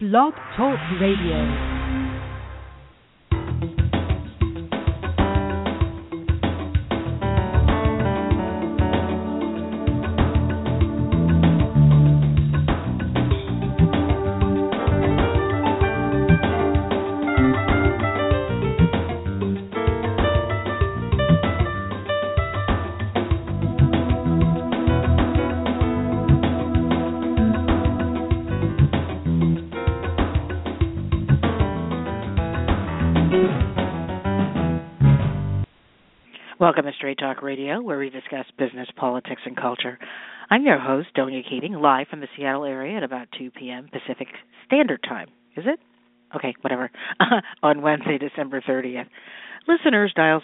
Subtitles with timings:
[0.00, 1.77] Blog Talk Radio.
[36.68, 39.98] Welcome to Straight Talk Radio, where we discuss business, politics, and culture.
[40.50, 43.88] I'm your host, Donia Keating, live from the Seattle area at about 2 p.m.
[43.90, 44.28] Pacific
[44.66, 45.28] Standard Time.
[45.56, 45.80] Is it?
[46.36, 46.90] Okay, whatever.
[47.62, 49.06] On Wednesday, December 30th.
[49.66, 50.42] Listeners, dial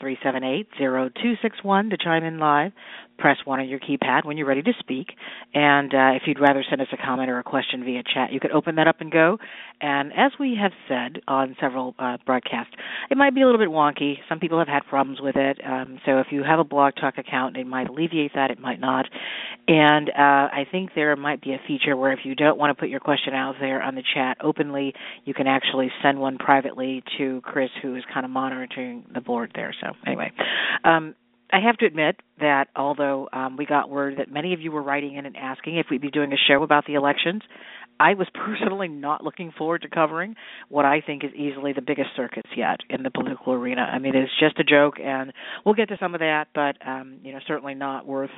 [0.00, 2.70] 646-378-0261 to chime in live.
[3.18, 5.08] Press 1 on your keypad when you're ready to speak.
[5.54, 8.40] And uh, if you'd rather send us a comment or a question via chat, you
[8.40, 9.38] could open that up and go.
[9.80, 12.72] And as we have said on several uh, broadcasts,
[13.10, 14.14] it might be a little bit wonky.
[14.28, 15.58] Some people have had problems with it.
[15.64, 18.80] Um, so if you have a Blog Talk account, it might alleviate that, it might
[18.80, 19.06] not.
[19.68, 22.80] And uh, I think there might be a feature where if you don't want to
[22.80, 27.02] put your question out there on the chat openly, you can actually send one privately
[27.18, 29.74] to Chris, who is kind of monitoring the board there.
[29.80, 30.32] So anyway,
[30.84, 31.14] um,
[31.52, 34.82] I have to admit that although um, we got word that many of you were
[34.82, 37.42] writing in and asking if we'd be doing a show about the elections,
[38.00, 40.34] I was personally not looking forward to covering
[40.70, 43.82] what I think is easily the biggest circus yet in the political arena.
[43.82, 45.32] I mean, it's just a joke, and
[45.64, 48.30] we'll get to some of that, but um, you know, certainly not worth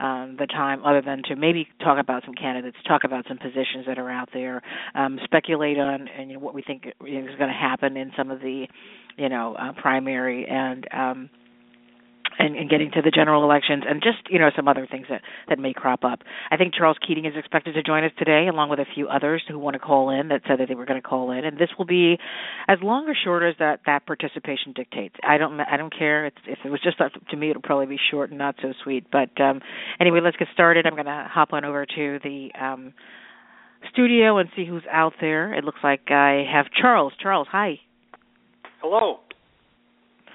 [0.00, 3.86] um, the time other than to maybe talk about some candidates, talk about some positions
[3.86, 4.62] that are out there,
[4.94, 8.30] um, speculate on and you know what we think is going to happen in some
[8.30, 8.66] of the
[9.16, 11.30] you know uh, primary and um,
[12.38, 15.22] and, and getting to the general elections and just you know some other things that
[15.48, 16.20] that may crop up.
[16.50, 19.42] I think Charles Keating is expected to join us today, along with a few others
[19.48, 21.58] who want to call in that said that they were going to call in, and
[21.58, 22.16] this will be
[22.68, 25.16] as long or short as that that participation dictates.
[25.22, 26.26] I don't I don't care.
[26.26, 28.72] It's, if it was just up to me, it'll probably be short and not so
[28.84, 29.06] sweet.
[29.10, 29.60] But um,
[30.00, 30.86] anyway, let's get started.
[30.86, 32.50] I'm going to hop on over to the.
[32.58, 32.94] Um,
[33.92, 35.54] studio and see who's out there.
[35.54, 37.12] It looks like I have Charles.
[37.22, 37.78] Charles, hi.
[38.80, 39.20] Hello.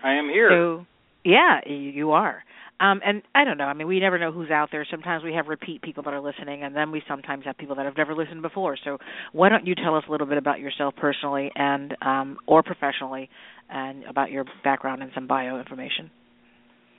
[0.04, 0.50] I am here.
[0.50, 0.86] So,
[1.24, 2.44] yeah, you are.
[2.80, 3.66] Um, and I don't know.
[3.66, 4.86] I mean, we never know who's out there.
[4.90, 7.86] Sometimes we have repeat people that are listening, and then we sometimes have people that
[7.86, 8.78] have never listened before.
[8.84, 8.98] So,
[9.32, 13.30] why don't you tell us a little bit about yourself personally and um, or professionally,
[13.70, 16.12] and about your background and some bio information?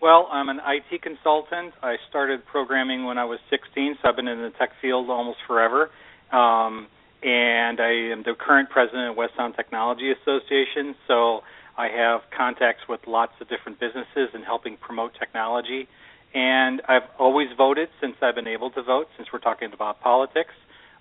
[0.01, 1.75] Well, I'm an IT consultant.
[1.83, 5.39] I started programming when I was 16, so I've been in the tech field almost
[5.47, 5.91] forever.
[6.33, 6.89] Um,
[7.23, 10.95] and I am the current president of West Sound Technology Association.
[11.09, 11.41] So
[11.77, 15.89] I have contacts with lots of different businesses and helping promote technology.
[16.35, 20.55] And I've always voted since I've been able to vote, since we're talking about politics.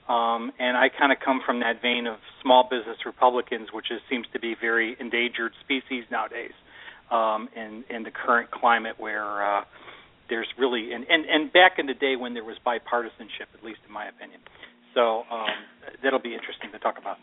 [0.08, 4.02] Um, and I kind of come from that vein of small business Republicans, which is,
[4.10, 6.52] seems to be very endangered species nowadays
[7.10, 9.64] um, in, in the current climate where uh,
[10.30, 13.80] there's really, and, and, and back in the day when there was bipartisanship, at least
[13.88, 14.42] in my opinion.
[14.94, 15.48] So um,
[16.04, 17.18] that'll be interesting to talk about.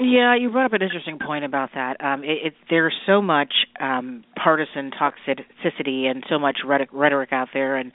[0.00, 2.04] Yeah, you brought up an interesting point about that.
[2.04, 7.76] Um, it, it, there's so much um, partisan toxicity and so much rhetoric, out there,
[7.76, 7.92] and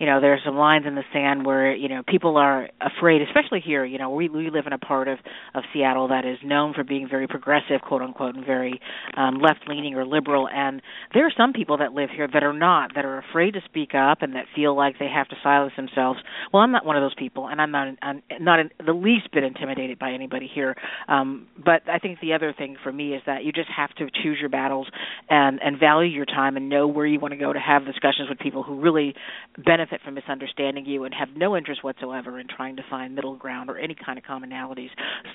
[0.00, 3.60] you know there's some lines in the sand where you know people are afraid especially
[3.60, 5.18] here you know we we live in a part of
[5.54, 8.80] of Seattle that is known for being very progressive quote unquote and very
[9.16, 10.48] um left leaning or liberal.
[10.48, 10.82] And
[11.14, 13.94] there are some people that live here that are not that are afraid to speak
[13.94, 16.20] up and that feel like they have to silence themselves.
[16.52, 19.30] Well I'm not one of those people and I'm not I'm not in the least
[19.32, 20.74] bit intimidated by anybody here.
[21.08, 24.08] Um but I think the other thing for me is that you just have to
[24.22, 24.88] choose your battles
[25.28, 28.28] and and value your time and know where you want to go to have discussions
[28.28, 29.14] with people who really
[29.56, 33.36] benefit benefit from misunderstanding you and have no interest whatsoever in trying to find middle
[33.36, 34.88] ground or any kind of commonalities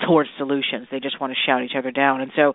[0.08, 0.88] towards solutions.
[0.92, 2.22] They just want to shout each other down.
[2.22, 2.54] And so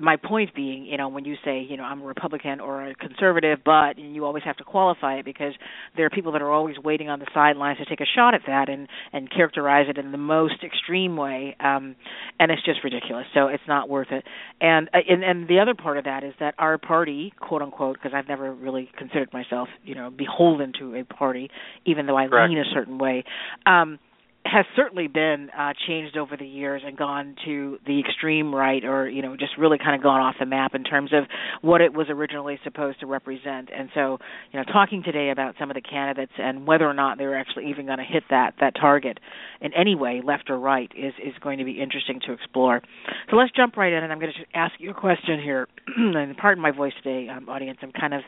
[0.00, 2.94] my point being, you know, when you say, you know, I'm a Republican or a
[2.94, 5.52] conservative, but you always have to qualify it because
[5.96, 8.42] there are people that are always waiting on the sidelines to take a shot at
[8.46, 11.94] that and and characterize it in the most extreme way, um,
[12.40, 13.26] and it's just ridiculous.
[13.34, 14.24] So it's not worth it.
[14.60, 17.96] And uh, and and the other part of that is that our party, quote unquote,
[17.96, 21.50] because I've never really considered myself, you know, beholden to a party,
[21.84, 22.50] even though I Correct.
[22.50, 23.24] lean a certain way.
[23.66, 23.98] Um,
[24.44, 29.08] has certainly been uh, changed over the years and gone to the extreme right, or
[29.08, 31.24] you know, just really kind of gone off the map in terms of
[31.60, 33.70] what it was originally supposed to represent.
[33.74, 34.18] And so,
[34.52, 37.70] you know, talking today about some of the candidates and whether or not they're actually
[37.70, 39.20] even going to hit that that target
[39.60, 42.82] in any way, left or right, is is going to be interesting to explore.
[43.30, 45.68] So let's jump right in, and I'm going to ask you a question here.
[45.96, 47.78] and pardon my voice today, um, audience.
[47.82, 48.22] I'm kind of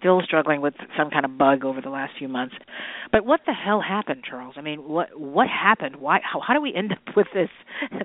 [0.00, 2.56] still struggling with some kind of bug over the last few months.
[3.12, 4.54] But what the hell happened, Charles?
[4.56, 5.96] I mean, what what happened?
[5.96, 6.18] Why?
[6.24, 7.50] How, how do we end up with this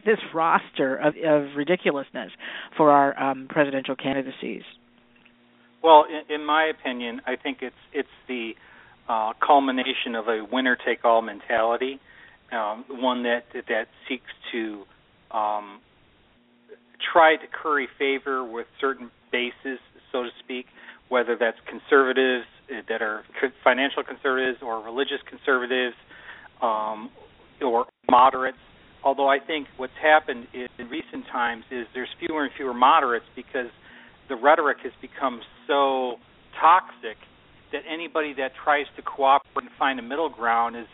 [0.06, 2.31] this roster of, of ridiculousness
[2.77, 4.63] for our um, presidential candidacies?
[5.81, 8.51] Well, in, in my opinion, I think it's it's the
[9.07, 12.00] uh, culmination of a winner-take-all mentality,
[12.51, 14.83] um, one that that seeks to
[15.31, 15.80] um,
[17.13, 19.80] try to curry favor with certain bases,
[20.12, 20.65] so to speak,
[21.09, 23.23] whether that's conservatives uh, that are
[23.63, 25.95] financial conservatives or religious conservatives
[26.61, 27.09] um,
[27.61, 28.57] or moderates.
[29.03, 33.69] Although I think what's happened in recent times is there's fewer and fewer moderates because
[34.29, 36.15] the rhetoric has become so
[36.59, 37.17] toxic
[37.71, 40.87] that anybody that tries to cooperate and find a middle ground is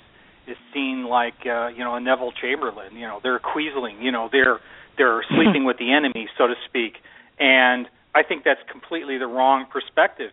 [0.47, 2.95] is seen like uh, you know a Neville Chamberlain.
[2.95, 4.03] You know they're quisling.
[4.03, 4.59] You know they're
[4.97, 6.95] they're sleeping with the enemy, so to speak.
[7.39, 10.31] And I think that's completely the wrong perspective.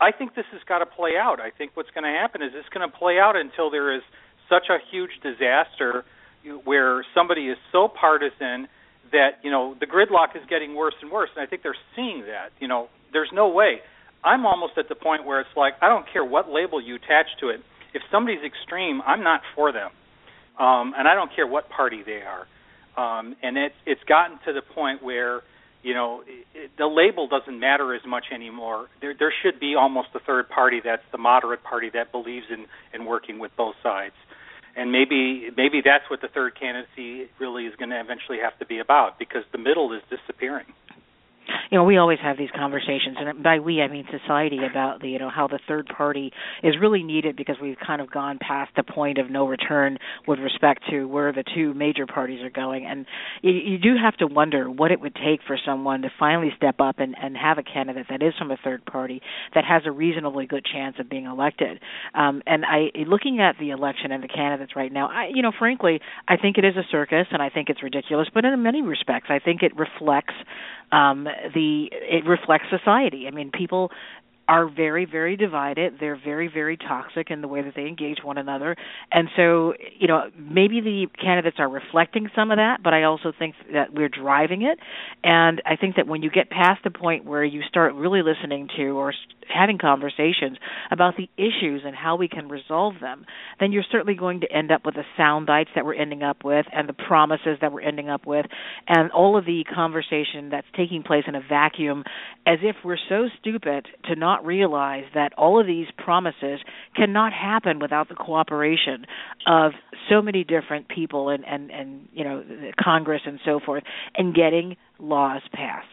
[0.00, 1.40] I think this has got to play out.
[1.40, 4.02] I think what's going to happen is it's going to play out until there is
[4.48, 6.04] such a huge disaster
[6.64, 8.68] where somebody is so partisan
[9.12, 12.22] that you know the gridlock is getting worse and worse and i think they're seeing
[12.22, 12.88] that you know.
[13.10, 13.80] There's no way.
[14.22, 17.26] I'm almost at the point where it's like i don't care what label you attach
[17.40, 17.60] to it.
[17.94, 19.90] If somebody's extreme i'm not for them.
[20.58, 22.46] Um and i don't care what party they are.
[22.96, 25.40] Um and it's it's gotten to the point where
[25.88, 26.22] you know
[26.54, 28.88] it, the label doesn't matter as much anymore.
[29.00, 32.66] There there should be almost a third party that's the moderate party that believes in
[32.92, 34.14] in working with both sides.
[34.76, 38.66] And maybe maybe that's what the third candidacy really is going to eventually have to
[38.66, 40.66] be about because the middle is disappearing
[41.70, 45.08] you know we always have these conversations and by we i mean society about the
[45.08, 48.70] you know how the third party is really needed because we've kind of gone past
[48.76, 52.86] the point of no return with respect to where the two major parties are going.
[52.86, 53.06] And
[53.42, 56.76] you, you do have to wonder what it would take for someone to finally step
[56.80, 59.20] up and and have a candidate that is from a third party
[59.54, 61.80] that has a reasonably good chance of being elected.
[62.14, 65.52] Um and i looking at the election and the candidates right now i you know
[65.58, 68.82] frankly i think it is a circus and i think it's ridiculous but in many
[68.82, 70.34] respects i think it reflects
[70.92, 71.24] um
[71.54, 73.26] the it reflects society.
[73.26, 73.90] I mean, people
[74.48, 75.94] are very very divided.
[76.00, 78.74] They're very very toxic in the way that they engage one another.
[79.12, 83.32] And so you know maybe the candidates are reflecting some of that but i also
[83.38, 84.78] think that we're driving it.
[85.22, 88.68] And i think that when you get past the point where you start really listening
[88.76, 89.12] to or
[89.54, 90.58] having conversations
[90.90, 93.24] about the issues and how we can resolve them
[93.60, 96.44] then you're certainly going to end up with the sound bites that we're ending up
[96.44, 98.46] with and the promises that we're ending up with
[98.86, 102.04] and all of the conversation that's taking place in a vacuum
[102.46, 106.60] as if we're so stupid to not not realize that all of these promises
[106.94, 109.04] cannot happen without the cooperation
[109.46, 109.72] of
[110.08, 112.44] so many different people and and and you know
[112.82, 113.82] Congress and so forth
[114.16, 115.88] and getting laws passed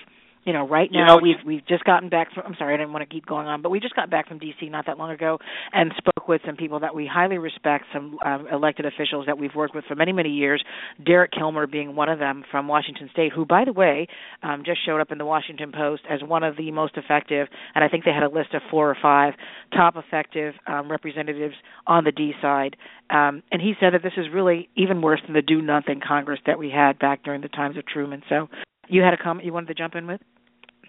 [0.45, 2.77] you know right now you know, we've we've just gotten back from I'm sorry I
[2.77, 4.97] didn't want to keep going on but we just got back from DC not that
[4.97, 5.39] long ago
[5.74, 9.56] and spoke with some people that we highly respect some um, elected officials that we've
[9.56, 10.63] worked with for many many years
[11.06, 14.07] Derek Kilmer being one of them from Washington state who by the way
[14.44, 17.83] um, just showed up in the Washington Post as one of the most effective and
[17.83, 19.33] I think they had a list of four or five
[19.73, 21.56] top effective um, representatives
[21.87, 22.75] on the D side.
[23.09, 26.40] Um, and he said that this is really even worse than the do nothing Congress
[26.45, 28.23] that we had back during the times of Truman.
[28.30, 28.47] So
[28.87, 30.21] you had a comment you wanted to jump in with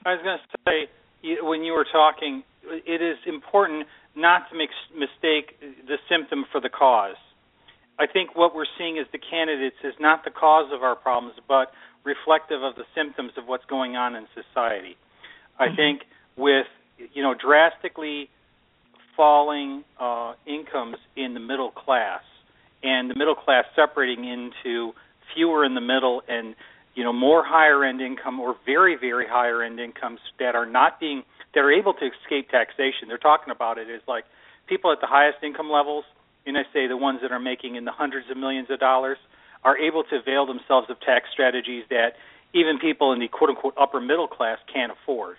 [0.07, 4.71] I was going to say when you were talking, it is important not to make
[4.95, 7.17] mistake the symptom for the cause.
[7.99, 11.35] I think what we're seeing as the candidates is not the cause of our problems,
[11.49, 11.73] but
[12.05, 14.97] reflective of the symptoms of what's going on in society.
[15.59, 15.77] I mm-hmm.
[15.77, 16.03] think
[16.37, 16.67] with
[17.13, 18.31] you know drastically
[19.17, 22.23] falling uh, incomes in the middle class,
[22.85, 24.93] and the middle class separating into
[25.35, 26.55] fewer in the middle and
[26.97, 30.99] you know more higher end income or very very higher end incomes that are not
[30.99, 31.23] being
[31.55, 33.07] that are able to escape taxation.
[33.07, 34.25] They're talking about it as like
[34.67, 36.05] people at the highest income levels,
[36.45, 39.19] and I say the ones that are making in the hundreds of millions of dollars,
[39.63, 42.17] are able to avail themselves of tax strategies that
[42.53, 45.37] even people in the quote unquote upper middle class can't afford.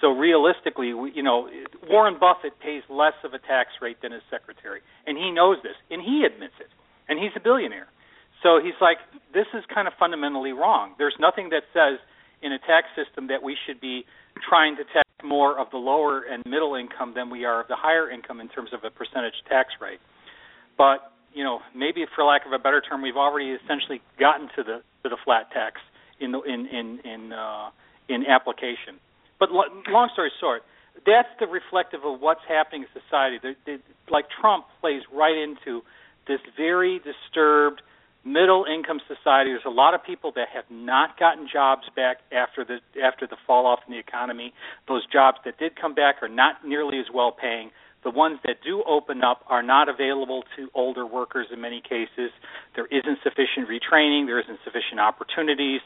[0.00, 1.48] So realistically, we, you know,
[1.88, 5.76] Warren Buffett pays less of a tax rate than his secretary, and he knows this,
[5.90, 6.68] and he admits it,
[7.08, 7.86] and he's a billionaire.
[8.42, 8.98] So he's like,
[9.32, 10.94] this is kind of fundamentally wrong.
[10.98, 11.98] There's nothing that says
[12.42, 14.04] in a tax system that we should be
[14.48, 17.76] trying to tax more of the lower and middle income than we are of the
[17.76, 20.00] higher income in terms of a percentage tax rate.
[20.76, 24.62] But you know, maybe for lack of a better term, we've already essentially gotten to
[24.62, 25.80] the to the flat tax
[26.20, 27.70] in the in in in uh,
[28.08, 29.00] in application.
[29.40, 30.62] But lo- long story short,
[31.06, 33.38] that's the reflective of what's happening in society.
[33.42, 35.82] They, they, like Trump plays right into
[36.28, 37.82] this very disturbed
[38.24, 39.50] middle income society.
[39.50, 43.36] There's a lot of people that have not gotten jobs back after the after the
[43.46, 44.52] fall off in the economy.
[44.88, 47.70] Those jobs that did come back are not nearly as well paying.
[48.02, 52.30] The ones that do open up are not available to older workers in many cases.
[52.76, 55.80] There isn't sufficient retraining, there isn't sufficient opportunities.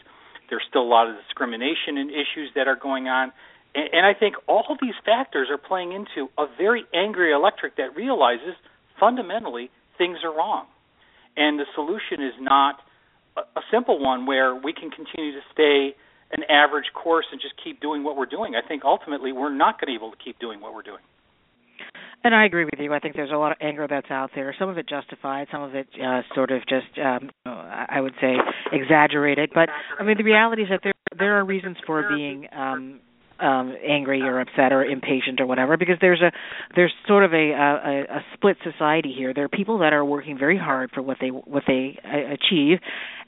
[0.50, 3.32] There's still a lot of discrimination and issues that are going on.
[3.74, 7.94] And, and I think all these factors are playing into a very angry electorate that
[7.94, 8.54] realizes
[8.98, 10.66] fundamentally things are wrong.
[11.38, 12.80] And the solution is not
[13.36, 15.94] a, simple one where we can continue to stay
[16.32, 18.54] an average course and just keep doing what we're doing.
[18.54, 21.00] I think ultimately we're not going to be able to keep doing what we're doing.
[22.24, 22.92] And I agree with you.
[22.92, 24.52] I think there's a lot of anger that's out there.
[24.58, 28.34] Some of it justified, some of it uh, sort of just, um, I would say,
[28.72, 29.50] exaggerated.
[29.54, 29.68] But
[29.98, 33.00] I mean, the reality is that there there are reasons for being um,
[33.40, 36.32] um angry or upset or impatient or whatever because there's a
[36.74, 39.32] there's sort of a, a a split society here.
[39.34, 42.78] There are people that are working very hard for what they what they uh, achieve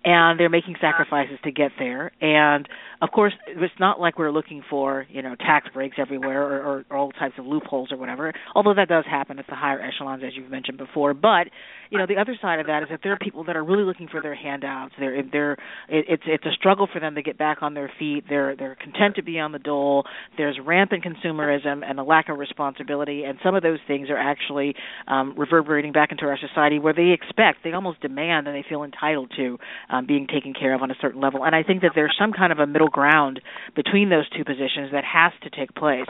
[0.05, 2.13] and they're making sacrifices to get there.
[2.21, 2.69] And
[3.03, 6.85] of course, it's not like we're looking for you know tax breaks everywhere or, or,
[6.91, 8.33] or all types of loopholes or whatever.
[8.55, 11.15] Although that does happen at the higher echelons, as you've mentioned before.
[11.15, 11.49] But
[11.91, 13.85] you know, the other side of that is that there are people that are really
[13.85, 14.95] looking for their handouts.
[14.99, 15.53] They're they're
[15.89, 18.25] it, it's it's a struggle for them to get back on their feet.
[18.29, 20.05] They're they're content to be on the dole.
[20.37, 24.75] There's rampant consumerism and a lack of responsibility, and some of those things are actually
[25.09, 28.83] um, reverberating back into our society where they expect, they almost demand, and they feel
[28.83, 29.59] entitled to
[29.91, 31.45] um, being taken care of on a certain level.
[31.45, 33.41] And I think that there's some kind of a middle ground
[33.75, 36.07] between those two positions that has to take place.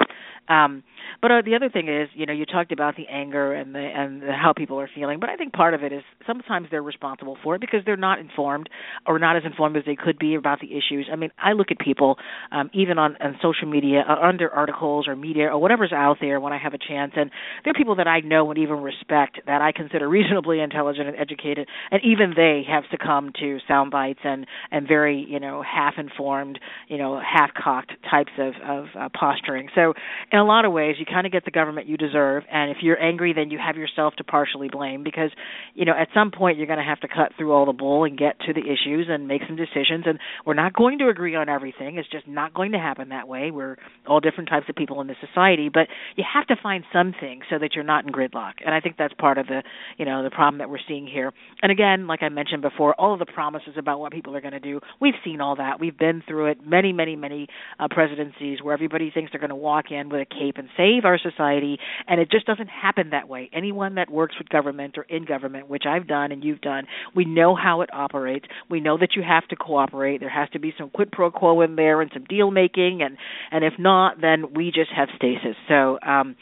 [0.48, 0.82] Um,
[1.22, 3.80] but uh, the other thing is, you know, you talked about the anger and the
[3.80, 6.82] and the, how people are feeling, but I think part of it is sometimes they're
[6.82, 8.68] responsible for it because they're not informed
[9.06, 11.08] or not as informed as they could be about the issues.
[11.12, 12.16] I mean, I look at people
[12.52, 16.40] um, even on, on social media, uh, under articles or media or whatever's out there
[16.40, 17.30] when I have a chance, and
[17.64, 21.16] there are people that I know and even respect that I consider reasonably intelligent and
[21.16, 25.94] educated, and even they have succumbed to sound bites and and very you know half
[25.98, 29.68] informed, you know half cocked types of of uh, posturing.
[29.74, 29.94] So
[30.32, 32.78] in a lot of ways, you kind of get the government you deserve, and if
[32.82, 35.30] you're angry, then you have yourself to partially blame because
[35.74, 38.04] you know at some point you're going to have to cut through all the bull
[38.04, 40.04] and get to the issues and make some decisions.
[40.06, 43.28] And we're not going to agree on everything; it's just not going to happen that
[43.28, 43.50] way.
[43.50, 43.76] We're
[44.06, 47.58] all different types of people in the society, but you have to find something so
[47.58, 48.54] that you're not in gridlock.
[48.64, 49.62] And I think that's part of the
[49.98, 51.32] you know the problem that we're seeing here.
[51.62, 54.52] And again, like I mentioned before, all of the promises about what people are going
[54.52, 55.80] to do, we've seen all that.
[55.80, 59.56] We've been through it many, many, many uh, presidencies where everybody thinks they're going to
[59.56, 63.28] walk in with a cape and save our society, and it just doesn't happen that
[63.28, 63.50] way.
[63.52, 67.24] Anyone that works with government or in government, which I've done and you've done, we
[67.24, 68.46] know how it operates.
[68.68, 70.18] We know that you have to cooperate.
[70.20, 73.16] There has to be some quid pro quo in there and some deal making, and
[73.50, 75.56] and if not, then we just have stasis.
[75.68, 75.98] So.
[76.06, 76.36] um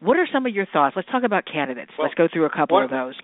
[0.00, 0.96] what are some of your thoughts?
[0.96, 1.92] Let's talk about candidates.
[1.96, 3.14] Well, Let's go through a couple one, of those.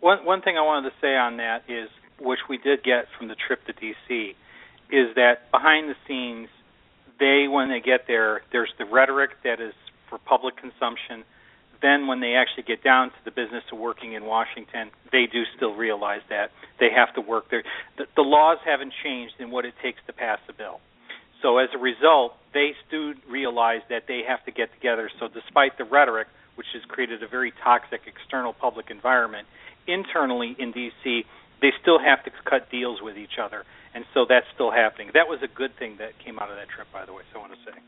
[0.00, 3.28] One one thing I wanted to say on that is, which we did get from
[3.28, 4.34] the trip to D.C.,
[4.90, 6.48] is that behind the scenes,
[7.20, 9.74] they when they get there, there's the rhetoric that is
[10.08, 11.24] for public consumption.
[11.80, 15.44] Then when they actually get down to the business of working in Washington, they do
[15.56, 16.50] still realize that
[16.80, 17.62] they have to work there.
[17.96, 20.80] The, the laws haven't changed in what it takes to pass a bill.
[21.42, 25.08] So as a result, they do realize that they have to get together.
[25.20, 29.46] So despite the rhetoric, which has created a very toxic external public environment,
[29.86, 31.24] internally in DC,
[31.60, 35.10] they still have to cut deals with each other, and so that's still happening.
[35.14, 37.22] That was a good thing that came out of that trip, by the way.
[37.32, 37.78] So I want to say.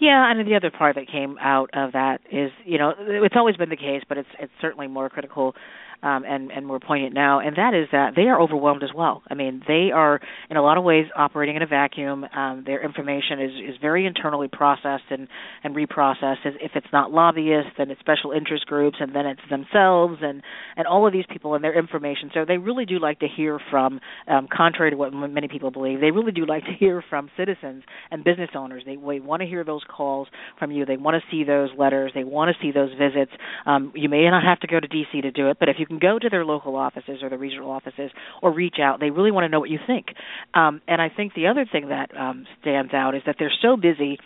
[0.00, 3.56] Yeah, and the other part that came out of that is, you know, it's always
[3.56, 5.54] been the case, but it's it's certainly more critical
[6.02, 9.22] um, and and more poignant now, and that is that they are overwhelmed as well.
[9.30, 12.24] I mean, they are in a lot of ways operating in a vacuum.
[12.24, 15.28] Um, their information is is very internally processed and
[15.64, 16.44] and reprocessed.
[16.44, 20.42] If it's not lobbyists, then it's special interest groups, and then it's themselves and
[20.76, 22.30] and all of these people and their information.
[22.34, 26.00] So they really do like to hear from, um, contrary to what many people believe,
[26.00, 28.82] they really do like to hear from citizens and business owners.
[28.86, 30.28] They, they want to hear those calls
[30.58, 30.84] from you.
[30.84, 32.12] They want to see those letters.
[32.14, 33.32] They want to see those visits.
[33.66, 35.86] Um, you may not have to go to DC to do it, but if you
[35.90, 38.10] can go to their local offices or the regional offices
[38.42, 39.00] or reach out.
[39.00, 40.06] They really want to know what you think.
[40.54, 43.76] Um, and I think the other thing that um, stands out is that they're so
[43.76, 44.18] busy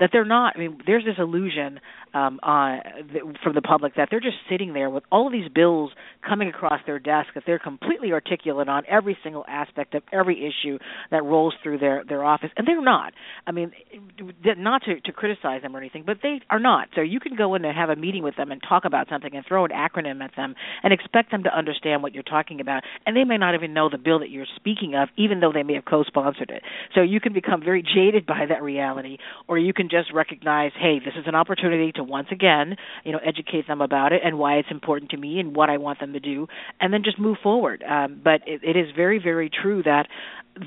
[0.00, 0.54] that they're not.
[0.56, 1.78] I mean, there's this illusion
[2.14, 2.78] um, uh,
[3.42, 5.90] from the public that they're just sitting there with all of these bills
[6.26, 10.78] coming across their desk that they're completely articulate on every single aspect of every issue
[11.10, 13.12] that rolls through their their office, and they're not.
[13.46, 13.72] I mean,
[14.56, 16.88] not to to criticize them or anything, but they are not.
[16.94, 19.34] So you can go in and have a meeting with them and talk about something
[19.34, 22.82] and throw an acronym at them and expect them to understand what you're talking about,
[23.06, 25.62] and they may not even know the bill that you're speaking of, even though they
[25.62, 26.62] may have co-sponsored it.
[26.94, 29.18] So you can become very jaded by that reality,
[29.48, 33.20] or you can just recognize, hey, this is an opportunity to once again, you know,
[33.24, 36.12] educate them about it and why it's important to me and what I want them
[36.12, 36.46] to do,
[36.80, 37.82] and then just move forward.
[37.82, 40.06] Um, but it, it is very, very true that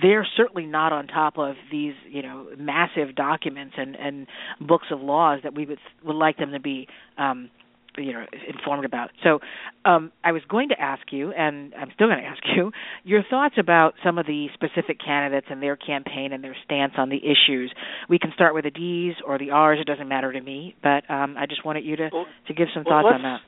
[0.01, 4.27] they're certainly not on top of these, you know, massive documents and and
[4.59, 6.87] books of laws that we would would like them to be.
[7.17, 7.49] Um,
[7.97, 9.09] you know informed about.
[9.23, 9.39] So
[9.85, 12.71] um, I was going to ask you, and I'm still going to ask you,
[13.03, 17.09] your thoughts about some of the specific candidates and their campaign and their stance on
[17.09, 17.73] the issues.
[18.09, 20.75] We can start with the D's or the R's; it doesn't matter to me.
[20.81, 23.39] But um, I just wanted you to well, to give some well, thoughts on that.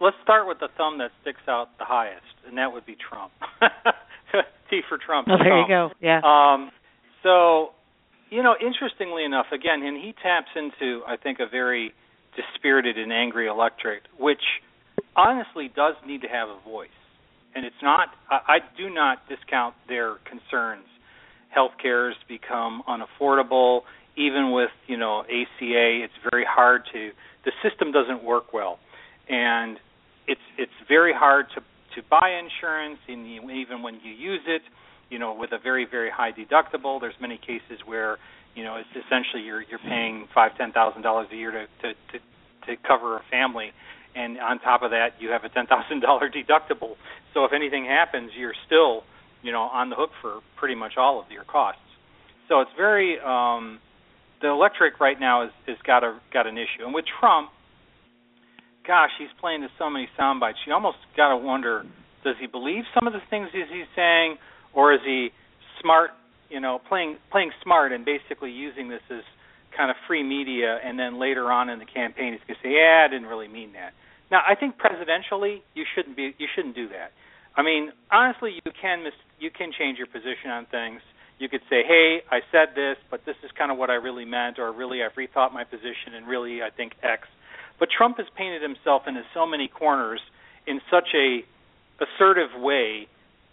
[0.00, 3.32] Let's start with the thumb that sticks out the highest, and that would be Trump.
[4.70, 5.28] T for Trump.
[5.30, 5.90] Oh, there you go.
[6.00, 6.20] Yeah.
[6.24, 6.70] Um,
[7.22, 7.70] so,
[8.30, 11.92] you know, interestingly enough, again, and he taps into, I think, a very
[12.36, 14.42] dispirited and angry electorate, which
[15.16, 16.88] honestly does need to have a voice.
[17.54, 20.86] And it's not, I, I do not discount their concerns.
[21.56, 23.82] Healthcare has become unaffordable.
[24.16, 27.10] Even with, you know, ACA, it's very hard to,
[27.44, 28.78] the system doesn't work well.
[29.28, 29.78] And
[30.26, 31.60] it's it's very hard to
[31.94, 34.62] to buy insurance, and even when you use it,
[35.10, 37.00] you know, with a very very high deductible.
[37.00, 38.18] There's many cases where
[38.54, 41.94] you know it's essentially you're you're paying five ten thousand dollars a year to, to
[42.12, 42.18] to
[42.66, 43.72] to cover a family.
[44.16, 46.94] And on top of that you have a ten thousand dollar deductible.
[47.32, 49.02] So if anything happens you're still
[49.42, 51.80] you know on the hook for pretty much all of your costs.
[52.48, 53.80] So it's very um
[54.40, 56.84] the electric right now is is got a got an issue.
[56.84, 57.50] And with trump
[58.86, 61.84] gosh he's playing to so many sound bites you almost got to wonder
[62.22, 64.36] does he believe some of the things he's saying
[64.74, 65.30] or is he
[65.80, 66.10] smart
[66.50, 69.22] you know, playing playing smart and basically using this as
[69.76, 72.74] kind of free media, and then later on in the campaign, he's going to say,
[72.74, 73.92] "Yeah, I didn't really mean that."
[74.30, 77.12] Now, I think presidentially, you shouldn't be you shouldn't do that.
[77.56, 81.00] I mean, honestly, you can mis- you can change your position on things.
[81.38, 84.24] You could say, "Hey, I said this, but this is kind of what I really
[84.24, 87.28] meant," or "Really, I've rethought my position, and really, I think X."
[87.78, 90.20] But Trump has painted himself into so many corners
[90.66, 91.44] in such a
[92.00, 93.08] assertive way.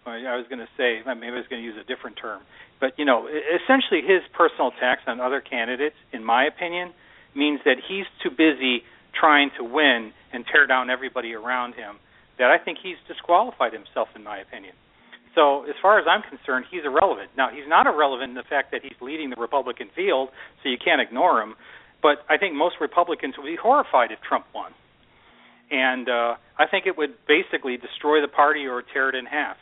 [0.05, 2.41] I was going to say, maybe I was going to use a different term
[2.81, 6.91] but you know, essentially, his personal attacks on other candidates, in my opinion,
[7.35, 8.81] means that he's too busy
[9.17, 11.97] trying to win and tear down everybody around him.
[12.39, 14.73] That I think he's disqualified himself, in my opinion.
[15.35, 17.29] So, as far as I'm concerned, he's irrelevant.
[17.37, 20.29] Now, he's not irrelevant in the fact that he's leading the Republican field,
[20.63, 21.53] so you can't ignore him.
[22.01, 24.73] But I think most Republicans would be horrified if Trump won.
[25.69, 29.55] And uh, I think it would basically destroy the party or tear it in half.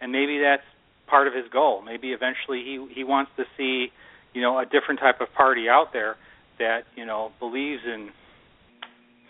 [0.00, 0.62] And maybe that's
[1.06, 1.82] part of his goal.
[1.82, 3.88] Maybe eventually he he wants to see,
[4.34, 6.16] you know, a different type of party out there
[6.58, 8.10] that you know believes in,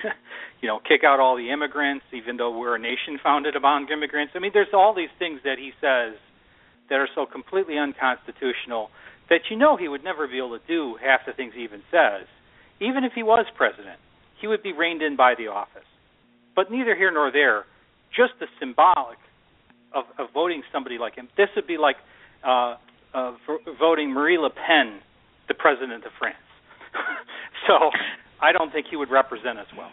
[0.61, 4.33] you know, kick out all the immigrants, even though we're a nation founded upon immigrants.
[4.35, 6.19] I mean, there's all these things that he says
[6.89, 8.91] that are so completely unconstitutional
[9.29, 11.83] that you know he would never be able to do half the things he even
[11.91, 12.27] says.
[12.81, 13.99] Even if he was president,
[14.41, 15.87] he would be reined in by the office.
[16.55, 17.65] But neither here nor there.
[18.15, 19.19] Just the symbolic
[19.95, 21.29] of, of voting somebody like him.
[21.37, 21.97] This would be like
[22.45, 22.77] uh,
[23.15, 23.33] uh,
[23.79, 25.01] voting Marie Le Pen,
[25.49, 26.37] the president of France.
[27.67, 27.91] so
[28.41, 29.91] I don't think he would represent us well.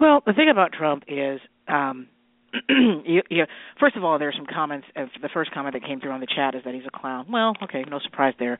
[0.00, 2.08] Well, the thing about Trump is um,
[2.68, 3.44] you, you,
[3.78, 4.86] first of all, there are some comments.
[4.96, 7.26] Of the first comment that came through on the chat is that he's a clown.
[7.30, 8.58] Well, okay, no surprise there.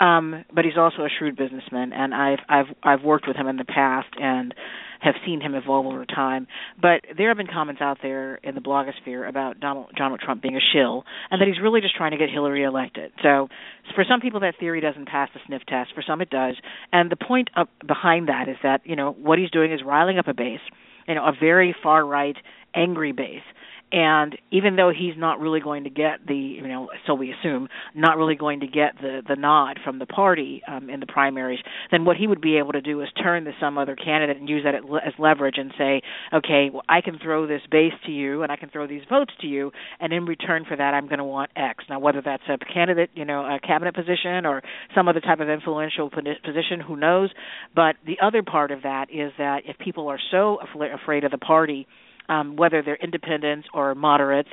[0.00, 3.56] Um, but he's also a shrewd businessman, and I've I've I've worked with him in
[3.56, 4.54] the past and
[5.00, 6.46] have seen him evolve over time.
[6.80, 10.56] But there have been comments out there in the blogosphere about Donald Donald Trump being
[10.56, 13.12] a shill, and that he's really just trying to get Hillary elected.
[13.22, 13.48] So,
[13.94, 15.90] for some people, that theory doesn't pass the sniff test.
[15.94, 16.56] For some, it does.
[16.92, 20.18] And the point up behind that is that you know what he's doing is riling
[20.18, 20.60] up a base
[21.08, 22.36] you know a very far right
[22.74, 23.42] angry base
[23.92, 27.68] and even though he's not really going to get the you know so we assume
[27.94, 31.60] not really going to get the the nod from the party um, in the primaries
[31.90, 34.48] then what he would be able to do is turn to some other candidate and
[34.48, 36.02] use that as leverage and say
[36.34, 39.32] okay well I can throw this base to you and I can throw these votes
[39.40, 41.84] to you and in return for that I'm going to want X.
[41.88, 44.62] Now whether that's a candidate you know a cabinet position or
[44.94, 47.30] some other type of influential position who knows?
[47.74, 50.58] But the other part of that is that if people are so
[50.94, 51.86] afraid of the party
[52.28, 54.48] um, whether they're independents or moderates,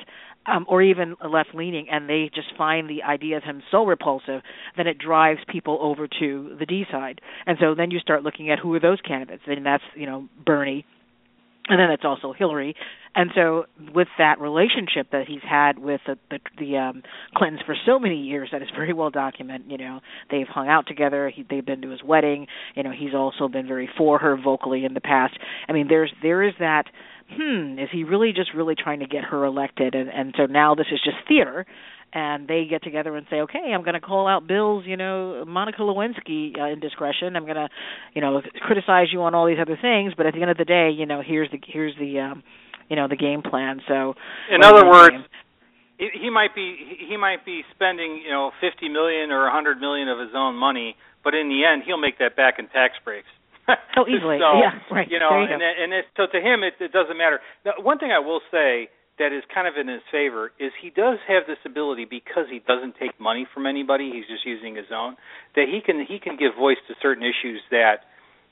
[0.46, 4.42] um, or even left leaning, and they just find the idea of him so repulsive,
[4.76, 7.20] then it drives people over to the D side.
[7.46, 10.28] And so then you start looking at who are those candidates, and that's you know
[10.44, 10.86] Bernie,
[11.68, 12.74] and then it's also Hillary.
[13.14, 17.02] And so, with that relationship that he's had with the the, the um,
[17.34, 19.70] Clintons for so many years, that is very well documented.
[19.70, 21.32] You know, they've hung out together.
[21.34, 22.46] He, they've been to his wedding.
[22.74, 25.38] You know, he's also been very for her vocally in the past.
[25.68, 26.84] I mean, there's there is that.
[27.30, 29.94] Hmm, is he really just really trying to get her elected?
[29.94, 31.66] And and so now this is just theater
[32.12, 35.44] and they get together and say, "Okay, I'm going to call out Bill's, you know,
[35.46, 37.36] Monica Lewinsky uh, indiscretion.
[37.36, 37.68] I'm going to,
[38.14, 40.64] you know, criticize you on all these other things, but at the end of the
[40.64, 42.42] day, you know, here's the here's the, um,
[42.88, 44.14] you know, the game plan." So,
[44.50, 45.24] in other words, game?
[45.98, 46.76] he might be
[47.08, 50.96] he might be spending, you know, 50 million or 100 million of his own money,
[51.24, 53.28] but in the end, he'll make that back in tax breaks.
[53.98, 54.38] oh, easily.
[54.38, 55.10] so, yeah, right.
[55.10, 57.40] You know, you and and it, so to him, it, it doesn't matter.
[57.64, 60.90] Now, one thing I will say that is kind of in his favor is he
[60.90, 64.92] does have this ability because he doesn't take money from anybody he's just using his
[64.92, 65.16] own
[65.54, 68.04] that he can he can give voice to certain issues that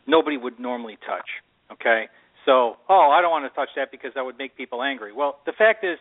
[0.07, 1.29] nobody would normally touch
[1.71, 2.09] okay
[2.45, 5.37] so oh i don't want to touch that because that would make people angry well
[5.47, 5.99] the fact is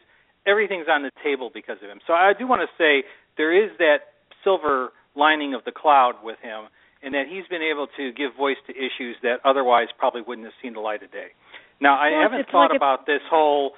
[0.47, 3.03] everything's on the table because of him so i do want to say
[3.35, 6.71] there is that silver lining of the cloud with him
[7.03, 10.55] and that he's been able to give voice to issues that otherwise probably wouldn't have
[10.61, 11.35] seen the light of day.
[11.81, 13.73] Now i well, haven't thought like about this whole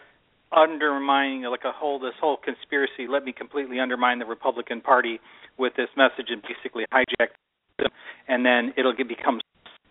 [0.56, 5.20] undermining like a whole this whole conspiracy let me completely undermine the republican party
[5.58, 7.34] with this message and basically hijack
[7.80, 7.90] them
[8.28, 9.42] and then it'll get, become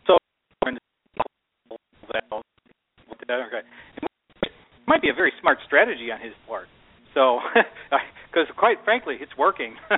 [0.07, 0.17] so
[3.27, 3.65] that
[4.45, 4.53] it
[4.87, 6.69] might be a very smart strategy on his part.
[7.15, 7.41] So
[8.31, 9.77] because quite frankly it's working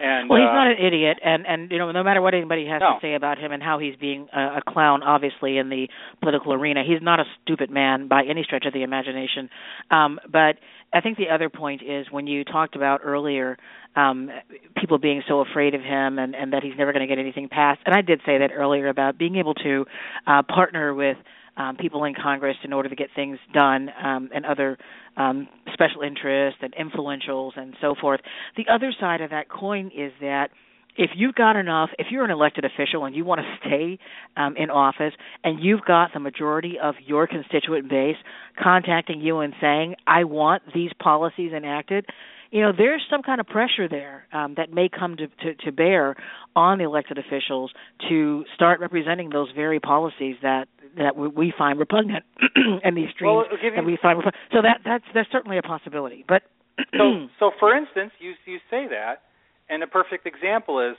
[0.00, 2.66] And, well, he's uh, not an idiot, and and you know, no matter what anybody
[2.66, 2.94] has no.
[2.94, 5.88] to say about him and how he's being a, a clown, obviously in the
[6.20, 9.50] political arena, he's not a stupid man by any stretch of the imagination.
[9.90, 10.56] Um, but
[10.92, 13.58] I think the other point is when you talked about earlier
[13.94, 14.30] um,
[14.76, 17.48] people being so afraid of him and and that he's never going to get anything
[17.48, 19.84] passed, and I did say that earlier about being able to
[20.26, 21.18] uh, partner with
[21.56, 24.78] um, people in Congress in order to get things done um, and other
[25.16, 28.20] um, special interests and influentials and so forth.
[28.56, 30.50] The other side of that coin is that
[30.96, 33.98] if you've got enough, if you're an elected official and you want to stay
[34.36, 35.12] um, in office
[35.44, 38.16] and you've got the majority of your constituent base
[38.62, 42.06] contacting you and saying, I want these policies enacted,
[42.50, 45.72] you know there's some kind of pressure there um, that may come to, to, to
[45.72, 46.16] bear
[46.56, 47.72] on the elected officials
[48.08, 52.24] to start representing those very policies that that we find repugnant
[52.84, 54.36] and these streams well, that we find repugnant.
[54.52, 56.24] So that that's that's certainly a possibility.
[56.26, 56.42] But
[56.96, 59.22] so so for instance, you you say that,
[59.68, 60.96] and a perfect example is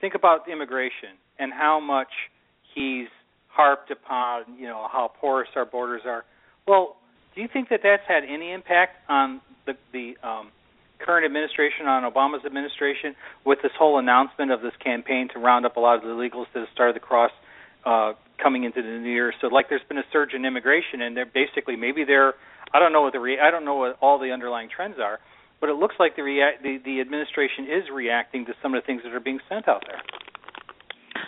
[0.00, 2.08] think about immigration and how much
[2.74, 3.08] he's
[3.48, 6.24] harped upon you know how porous our borders are.
[6.66, 6.96] Well,
[7.34, 10.50] do you think that that's had any impact on the the um,
[10.98, 15.76] current administration, on Obama's administration, with this whole announcement of this campaign to round up
[15.76, 17.30] a lot of the illegals that have started across
[17.84, 19.32] uh, coming into the new year.
[19.40, 22.34] So, like, there's been a surge in immigration, and they're basically maybe they're
[22.74, 25.20] I don't know what the re- I don't know what all the underlying trends are,
[25.60, 28.86] but it looks like the rea- the the administration is reacting to some of the
[28.86, 30.02] things that are being sent out there.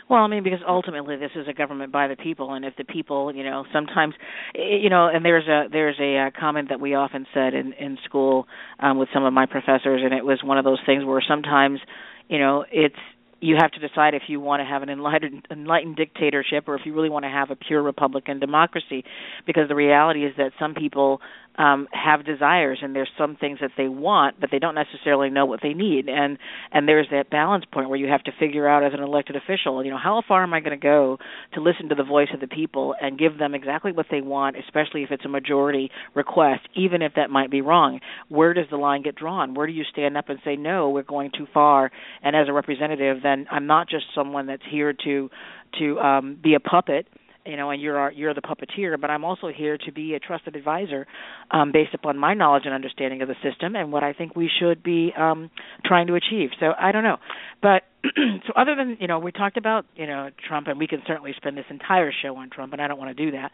[0.08, 2.84] Well, I mean, because ultimately this is a government by the people, and if the
[2.84, 4.14] people, you know, sometimes,
[4.54, 7.54] eh, eh, you know, and there's a there's a, a comment that we often said
[7.54, 8.46] in in school
[8.78, 11.80] um, with some of my professors, and it was one of those things where sometimes,
[12.28, 12.94] you know, it's
[13.40, 16.86] you have to decide if you want to have an enlightened, enlightened dictatorship or if
[16.86, 19.04] you really want to have a pure republican democracy
[19.46, 21.20] because the reality is that some people
[21.58, 25.46] um have desires and there's some things that they want but they don't necessarily know
[25.46, 26.08] what they need.
[26.08, 26.38] And
[26.72, 29.84] and there's that balance point where you have to figure out as an elected official
[29.84, 31.18] you know how far am i going to go
[31.54, 34.56] to listen to the voice of the people and give them exactly what they want
[34.56, 38.00] especially if it's a majority request even if that might be wrong?
[38.28, 39.54] Where does the line get drawn?
[39.54, 41.90] Where do you stand up and say no we're going too far
[42.22, 45.30] and as a representative then i'm not just someone that's here to
[45.78, 47.06] to um be a puppet
[47.46, 50.18] you know, and you're our, you're the puppeteer, but I'm also here to be a
[50.18, 51.06] trusted advisor,
[51.50, 54.50] um, based upon my knowledge and understanding of the system and what I think we
[54.60, 55.50] should be um,
[55.84, 56.50] trying to achieve.
[56.60, 57.18] So I don't know,
[57.62, 57.82] but
[58.46, 61.32] so other than you know, we talked about you know Trump, and we can certainly
[61.36, 63.50] spend this entire show on Trump, and I don't want to do that.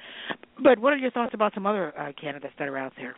[0.62, 3.16] But what are your thoughts about some other uh, candidates that are out there?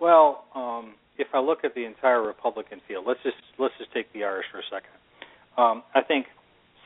[0.00, 4.12] Well, um, if I look at the entire Republican field, let's just let's just take
[4.12, 4.90] the Irish for a second.
[5.58, 6.26] Um, I think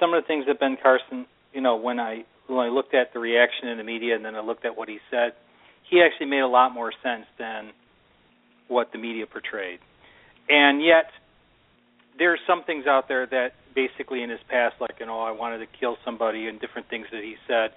[0.01, 3.13] some of the things that Ben Carson, you know, when I when I looked at
[3.13, 5.33] the reaction in the media and then I looked at what he said,
[5.91, 7.71] he actually made a lot more sense than
[8.69, 9.79] what the media portrayed.
[10.49, 11.07] And yet,
[12.19, 15.59] there's some things out there that basically in his past, like you know, I wanted
[15.59, 17.71] to kill somebody and different things that he said,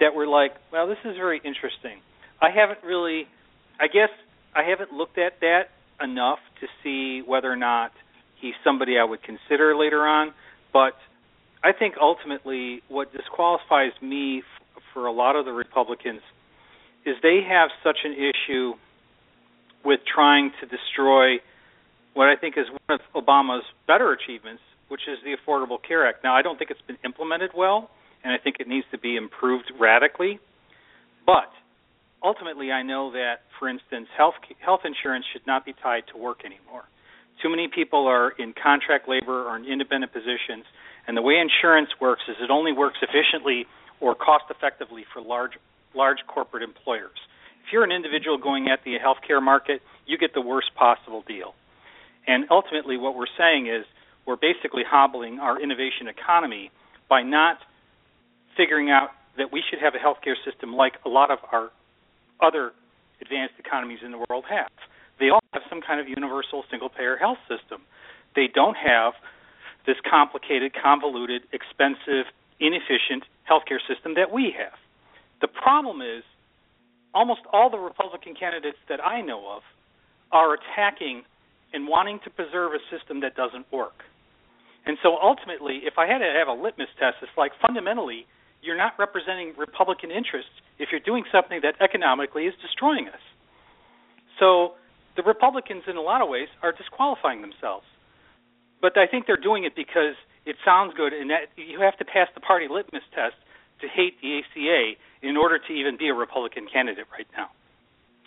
[0.00, 2.00] that were like, well, this is very interesting.
[2.40, 3.26] I haven't really,
[3.80, 4.10] I guess
[4.54, 5.70] I haven't looked at that
[6.02, 7.92] enough to see whether or not
[8.40, 10.32] he's somebody I would consider later on.
[10.72, 10.94] But
[11.64, 16.20] I think ultimately what disqualifies me f- for a lot of the Republicans
[17.06, 18.74] is they have such an issue
[19.84, 21.38] with trying to destroy
[22.14, 26.22] what I think is one of Obama's better achievements, which is the Affordable Care Act.
[26.22, 27.90] Now, I don't think it's been implemented well,
[28.22, 30.38] and I think it needs to be improved radically.
[31.24, 31.50] But
[32.22, 36.44] ultimately, I know that, for instance, health health insurance should not be tied to work
[36.44, 36.84] anymore.
[37.42, 40.64] Too many people are in contract labor or in independent positions,
[41.06, 43.66] and the way insurance works is it only works efficiently
[44.00, 45.52] or cost effectively for large
[45.94, 47.18] large corporate employers.
[47.66, 51.54] If you're an individual going at the healthcare market, you get the worst possible deal.
[52.26, 53.84] And ultimately, what we're saying is
[54.26, 56.70] we're basically hobbling our innovation economy
[57.08, 57.58] by not
[58.56, 61.70] figuring out that we should have a healthcare system like a lot of our
[62.40, 62.72] other
[63.20, 64.70] advanced economies in the world have.
[65.18, 67.82] They all have some kind of universal single payer health system.
[68.34, 69.14] They don't have
[69.86, 72.26] this complicated, convoluted, expensive,
[72.60, 74.78] inefficient healthcare system that we have.
[75.40, 76.22] The problem is
[77.14, 79.62] almost all the Republican candidates that I know of
[80.30, 81.22] are attacking
[81.72, 84.04] and wanting to preserve a system that doesn't work.
[84.86, 88.26] And so ultimately, if I had to have a litmus test, it's like fundamentally,
[88.62, 93.20] you're not representing Republican interests if you're doing something that economically is destroying us.
[94.38, 94.74] So
[95.16, 97.84] the Republicans, in a lot of ways, are disqualifying themselves.
[98.82, 102.04] But I think they're doing it because it sounds good, and that you have to
[102.04, 103.38] pass the party litmus test
[103.80, 107.46] to hate the ACA in order to even be a Republican candidate right now.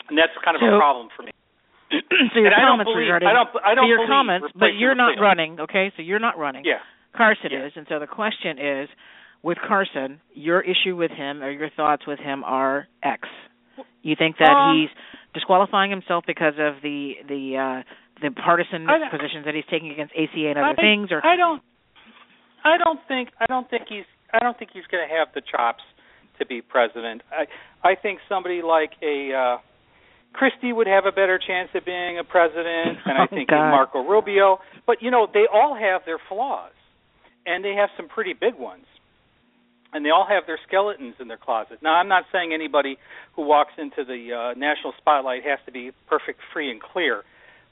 [0.10, 1.32] And that's kind of So- a problem for me.
[1.92, 4.48] so your And I don't comments believe- regarding I don't- I don't so your comments,
[4.56, 5.60] but you're not running.
[5.60, 6.64] Okay, so you're not running.
[6.66, 6.80] Yeah.
[7.14, 7.66] Carson Yeah.
[7.66, 8.90] is, and so the question is,
[9.44, 13.28] with Carson, your issue with him or your thoughts with him are X.
[14.02, 14.90] You think that Um, he's
[15.34, 17.84] disqualifying himself because of the the uh
[18.22, 21.62] the partisan positions that he's taking against ACA and other I, things, or I don't.
[22.64, 23.30] I don't think.
[23.40, 24.06] I don't think he's.
[24.34, 25.84] I don't think he's going to have the chops
[26.40, 27.22] to be president.
[27.32, 27.46] I.
[27.88, 29.58] I think somebody like a uh,
[30.34, 33.70] Christie would have a better chance of being a president, and I Oh, think God.
[33.72, 34.60] Marco Rubio.
[34.88, 36.72] But you know, they all have their flaws,
[37.46, 38.86] and they have some pretty big ones.
[39.94, 41.80] And they all have their skeletons in their closet.
[41.82, 42.98] Now, I'm not saying anybody
[43.38, 47.24] who walks into the uh, national spotlight has to be perfect, free, and clear,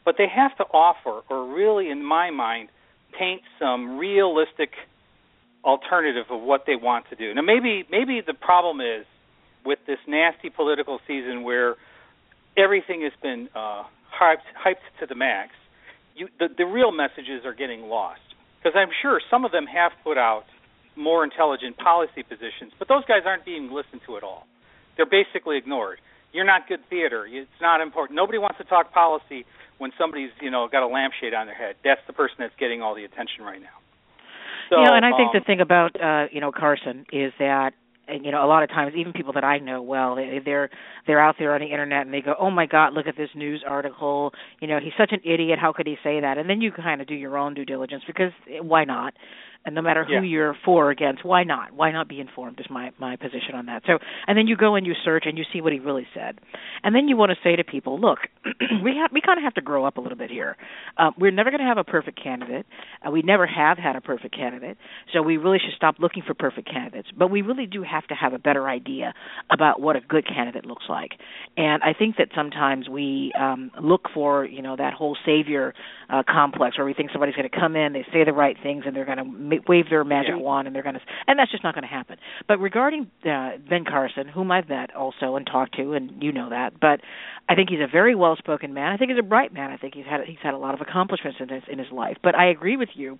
[0.05, 2.69] but they have to offer, or really, in my mind,
[3.17, 4.71] paint some realistic
[5.63, 7.33] alternative of what they want to do.
[7.33, 9.05] Now, maybe maybe the problem is
[9.65, 11.75] with this nasty political season where
[12.57, 15.51] everything has been uh, hyped hyped to the max.
[16.15, 18.21] You, the the real messages are getting lost
[18.59, 20.43] because I'm sure some of them have put out
[20.95, 24.45] more intelligent policy positions, but those guys aren't being listened to at all.
[24.95, 25.99] They're basically ignored.
[26.33, 27.25] You're not good theater.
[27.29, 28.15] It's not important.
[28.17, 29.45] Nobody wants to talk policy
[29.77, 31.75] when somebody's you know got a lampshade on their head.
[31.83, 33.77] That's the person that's getting all the attention right now.
[34.69, 37.31] So, you know, and I think um, the thing about uh, you know Carson is
[37.39, 37.73] that
[38.07, 40.69] and you know a lot of times even people that I know well they, they're
[41.07, 43.29] they're out there on the internet and they go oh my god look at this
[43.35, 46.61] news article you know he's such an idiot how could he say that and then
[46.61, 49.13] you kind of do your own due diligence because eh, why not
[49.65, 50.21] and no matter who Yeah.
[50.21, 51.71] you're for or against why not?
[51.71, 53.83] Why not be informed is my my position on that.
[53.87, 56.39] So and then you go and you search and you see what he really said.
[56.83, 58.19] And then you want to say to people look
[58.83, 60.57] we have we kind of have to grow up a little bit here.
[60.97, 62.65] Uh, we're never going to have a perfect candidate.
[63.05, 64.77] Uh, we never have had a perfect candidate.
[65.13, 67.09] So we really should stop looking for perfect candidates.
[67.17, 69.13] But we really do have to have a better idea
[69.49, 71.11] about what a good candidate looks like.
[71.57, 75.73] And i think that sometimes we um look for you know that whole savior
[76.09, 78.83] uh complex where we think somebody's going to come in they say the right things
[78.85, 79.23] and they're going to
[79.67, 80.41] wave their magic Yeah.
[80.41, 82.17] wand and they're going to and that's just not going to happen.
[82.47, 86.49] But regarding uh, ben carson whom i've met also and talked to and you know
[86.49, 87.01] that but
[87.49, 88.91] i think he's a very well spoken man.
[88.91, 89.71] I think he's a bright man.
[89.71, 92.17] I think he's had he's had a lot of accomplishments in his in his life.
[92.23, 93.19] But i agree with you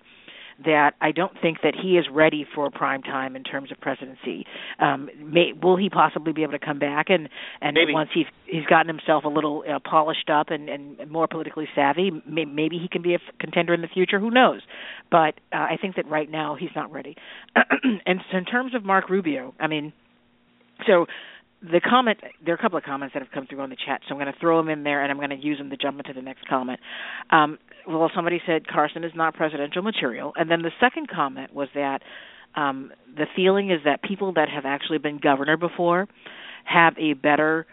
[0.64, 4.46] that I don't think that he is ready for prime time in terms of presidency.
[4.78, 7.28] Um, may, will he possibly be able to come back and
[7.60, 7.92] and Maybe.
[7.92, 12.10] once he's he's gotten himself a little uh, polished up and and more politically savvy,
[12.26, 14.18] may, maybe he can be a f- contender in the future.
[14.20, 14.60] Who knows?
[15.10, 17.16] But uh, I think that right now he's not ready.
[18.06, 19.92] and so in terms of Mark Rubio, I mean,
[20.86, 21.06] so
[21.70, 24.00] the comment there are a couple of comments that have come through on the chat
[24.06, 25.76] so i'm going to throw them in there and i'm going to use them to
[25.76, 26.78] jump into the next comment.
[27.30, 31.68] Um, well somebody said carson is not presidential material and then the second comment was
[31.74, 32.02] that
[32.56, 36.06] um, the feeling is that people that have actually been governor before
[36.64, 37.66] have a better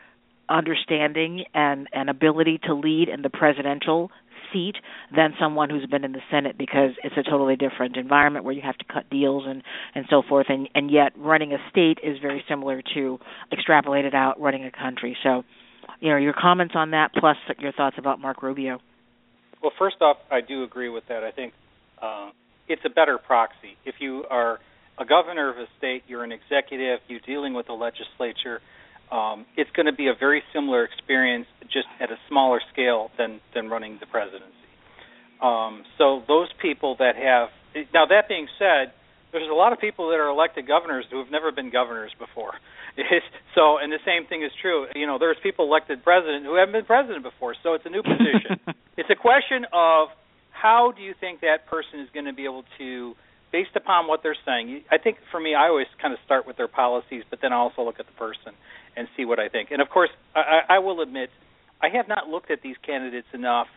[0.49, 4.11] understanding and and ability to lead in the presidential
[4.53, 4.75] seat
[5.15, 8.61] than someone who's been in the Senate because it's a totally different environment where you
[8.61, 9.63] have to cut deals and
[9.95, 13.19] and so forth and and yet running a state is very similar to
[13.51, 15.43] extrapolated out running a country so
[15.99, 18.79] you know your comments on that, plus your thoughts about Mark Rubio.
[19.61, 21.23] Well, first off, I do agree with that.
[21.23, 21.53] I think
[22.01, 22.31] uh,
[22.67, 23.77] it's a better proxy.
[23.85, 24.59] If you are
[24.99, 28.61] a governor of a state, you're an executive, you're dealing with the legislature.
[29.11, 33.41] Um, it's going to be a very similar experience, just at a smaller scale than
[33.53, 34.55] than running the presidency.
[35.41, 37.49] Um, so those people that have
[37.93, 38.93] now that being said,
[39.31, 42.53] there's a lot of people that are elected governors who have never been governors before.
[42.97, 44.87] It's, so, and the same thing is true.
[44.95, 47.55] You know, there's people elected president who haven't been president before.
[47.63, 48.59] So it's a new position.
[48.97, 50.09] it's a question of
[50.51, 53.15] how do you think that person is going to be able to,
[53.51, 54.83] based upon what they're saying.
[54.91, 57.57] I think for me, I always kind of start with their policies, but then I
[57.57, 58.53] also look at the person
[58.95, 59.71] and see what I think.
[59.71, 61.29] And of course, I, I will admit,
[61.81, 63.67] I have not looked at these candidates enough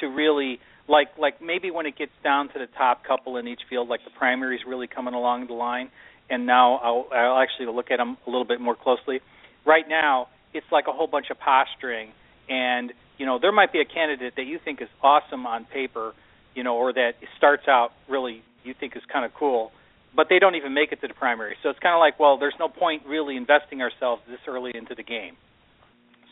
[0.00, 3.62] to really like like maybe when it gets down to the top couple in each
[3.68, 5.90] field, like the primaries really coming along the line,
[6.30, 9.20] and now I'll, I'll actually look at them a little bit more closely.
[9.64, 12.10] Right now, it's like a whole bunch of posturing,
[12.48, 16.12] and you know there might be a candidate that you think is awesome on paper,
[16.54, 19.72] you know, or that starts out really you think is kind of cool,
[20.14, 21.56] but they don't even make it to the primary.
[21.62, 24.94] So it's kind of like, well, there's no point really investing ourselves this early into
[24.94, 25.36] the game.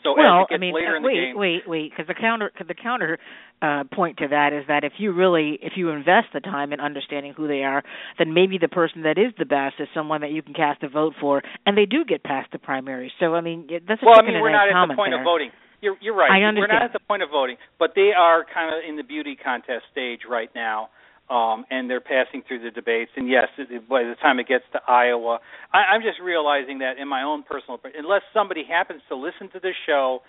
[0.03, 2.73] So well, I mean, later in wait, the game, wait, wait, because the counter, the
[2.73, 3.19] counter
[3.61, 6.79] uh, point to that is that if you really, if you invest the time in
[6.79, 7.83] understanding who they are,
[8.17, 10.89] then maybe the person that is the best is someone that you can cast a
[10.89, 13.11] vote for, and they do get past the primary.
[13.19, 15.21] So I mean, that's a well, I mean, we're not at the point there.
[15.21, 15.51] of voting.
[15.81, 16.31] You're, you're right.
[16.31, 16.69] I understand.
[16.69, 19.35] We're not at the point of voting, but they are kind of in the beauty
[19.35, 20.89] contest stage right now
[21.31, 23.11] um, and they're passing through the debates.
[23.15, 23.47] And yes,
[23.89, 25.39] by the time it gets to Iowa,
[25.71, 29.59] I, I'm just realizing that in my own personal, unless somebody happens to listen to
[29.59, 30.19] this show,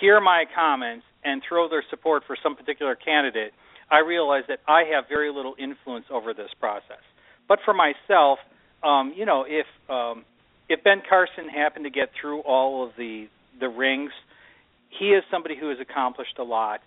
[0.00, 3.52] hear my comments, and throw their support for some particular candidate,
[3.88, 7.04] I realize that I have very little influence over this process.
[7.48, 8.40] But for myself,
[8.82, 10.24] um, you know, if um,
[10.68, 13.28] if Ben Carson happened to get through all of the
[13.60, 14.10] the rings,
[14.98, 16.80] he is somebody who has accomplished a lot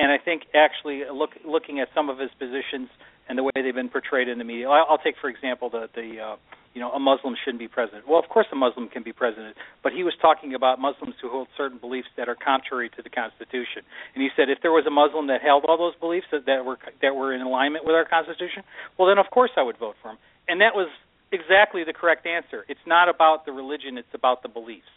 [0.00, 2.88] and I think actually look, looking at some of his positions
[3.28, 4.68] and the way they've been portrayed in the media.
[4.68, 6.36] I'll, I'll take for example the the uh,
[6.72, 8.08] you know a Muslim shouldn't be president.
[8.08, 11.28] Well, of course a Muslim can be president, but he was talking about Muslims who
[11.28, 13.84] hold certain beliefs that are contrary to the Constitution.
[14.14, 16.64] And he said if there was a Muslim that held all those beliefs that, that
[16.64, 18.64] were that were in alignment with our Constitution,
[18.96, 20.18] well then of course I would vote for him.
[20.48, 20.88] And that was
[21.30, 22.64] exactly the correct answer.
[22.68, 24.90] It's not about the religion; it's about the beliefs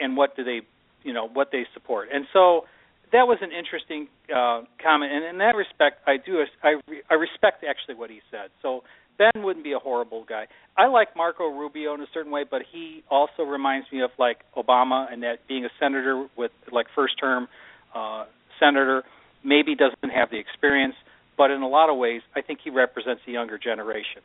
[0.00, 0.62] and what do they
[1.04, 2.08] you know what they support.
[2.12, 2.64] And so
[3.12, 6.74] that was an interesting uh, comment, and in that respect, I do I,
[7.10, 8.50] I respect actually what he said.
[8.62, 8.82] So
[9.18, 10.46] Ben wouldn't be a horrible guy.
[10.76, 14.38] I like Marco Rubio in a certain way, but he also reminds me of like
[14.56, 17.48] Obama, and that being a senator with like first term
[17.94, 18.24] uh,
[18.58, 19.02] senator
[19.44, 20.94] maybe doesn't have the experience,
[21.36, 24.22] but in a lot of ways, I think he represents a younger generation.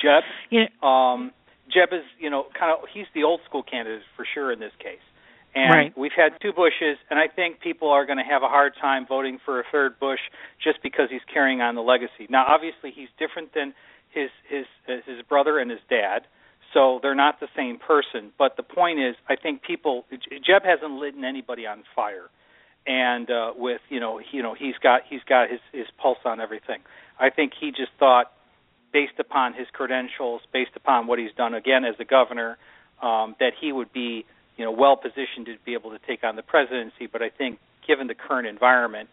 [0.00, 0.66] Jeb, Yeah.
[0.82, 1.32] um,
[1.68, 4.72] Jeb is you know kind of he's the old school candidate for sure in this
[4.78, 5.00] case.
[5.54, 5.98] And Right.
[5.98, 9.04] we've had two Bushes, and I think people are going to have a hard time
[9.04, 10.20] voting for a third Bush
[10.62, 12.26] just because he's carrying on the legacy.
[12.28, 13.74] Now, obviously, he's different than
[14.10, 16.26] his his his brother and his dad,
[16.72, 18.32] so they're not the same person.
[18.38, 20.04] But the point is, I think people
[20.44, 22.30] Jeb hasn't lit anybody on fire,
[22.86, 26.18] and uh, with you know he, you know he's got he's got his his pulse
[26.24, 26.80] on everything.
[27.18, 28.32] I think he just thought,
[28.92, 32.56] based upon his credentials, based upon what he's done again as a governor,
[33.02, 34.24] um, that he would be
[34.56, 37.06] you know well positioned to be able to take on the presidency.
[37.10, 39.08] But I think given the current environment,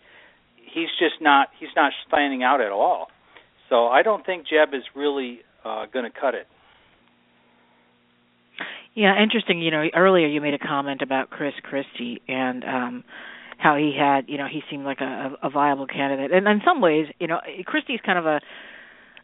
[0.56, 3.08] he's just not he's not standing out at all.
[3.70, 6.48] So I don't think Jeb is really uh, going to cut it.
[8.96, 9.62] Yeah, interesting.
[9.62, 13.04] You know, earlier you made a comment about Chris Christie and um
[13.60, 16.32] how he had, you know, he seemed like a, a viable candidate.
[16.32, 18.40] And in some ways, you know, Christie's kind of a,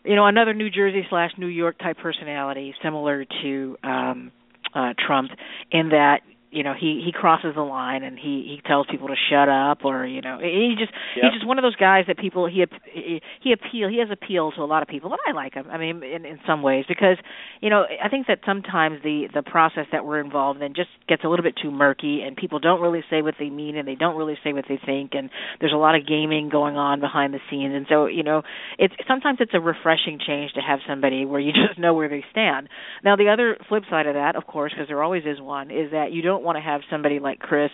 [0.04, 4.32] you know, another New Jersey slash New York type personality, similar to um
[4.76, 5.32] uh Trump,
[5.72, 6.22] in that
[6.54, 9.80] you know he he crosses the line and he he tells people to shut up
[9.84, 11.24] or you know he just Yep.
[11.26, 12.64] he's just one of those guys that people he
[12.94, 15.66] he he appeal he has appeal to a lot of people and I like him
[15.72, 17.18] I mean in in some ways because
[17.62, 21.24] you know I think that sometimes the the process that we're involved in just gets
[21.24, 23.96] a little bit too murky and people don't really say what they mean and they
[23.96, 27.34] don't really say what they think and there's a lot of gaming going on behind
[27.34, 28.44] the scenes and so you know
[28.78, 32.24] it's sometimes it's a refreshing change to have somebody where you just know where they
[32.32, 32.70] stand
[33.04, 35.92] now the other flip side of that of course because there always is one is
[35.92, 37.72] that you don't want to have somebody like Chris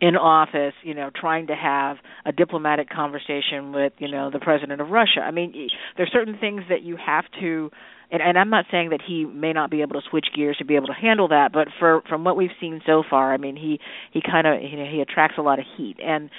[0.00, 4.80] in office, you know, trying to have a diplomatic conversation with, you know, the president
[4.80, 5.20] of Russia.
[5.20, 7.70] I mean, there's certain things that you have to
[8.12, 10.64] and, and I'm not saying that he may not be able to switch gears to
[10.64, 13.56] be able to handle that, but for from what we've seen so far, I mean,
[13.56, 13.78] he
[14.12, 16.30] he kind of you know he attracts a lot of heat and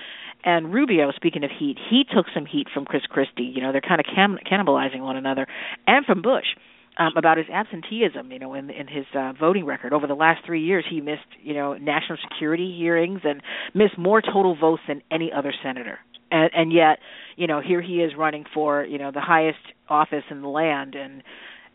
[0.43, 3.43] and Rubio, speaking of heat, he took some heat from Chris Christie.
[3.43, 5.47] You know, they're kind of cam- cannibalizing one another,
[5.87, 6.55] and from Bush.
[7.01, 8.31] Um, about his absenteeism.
[8.31, 11.21] You know, in in his uh, voting record over the last three years, he missed
[11.41, 13.41] you know national security hearings and
[13.73, 15.99] missed more total votes than any other senator.
[16.31, 16.99] And, and yet,
[17.35, 20.95] you know, here he is running for you know the highest office in the land,
[20.95, 21.23] and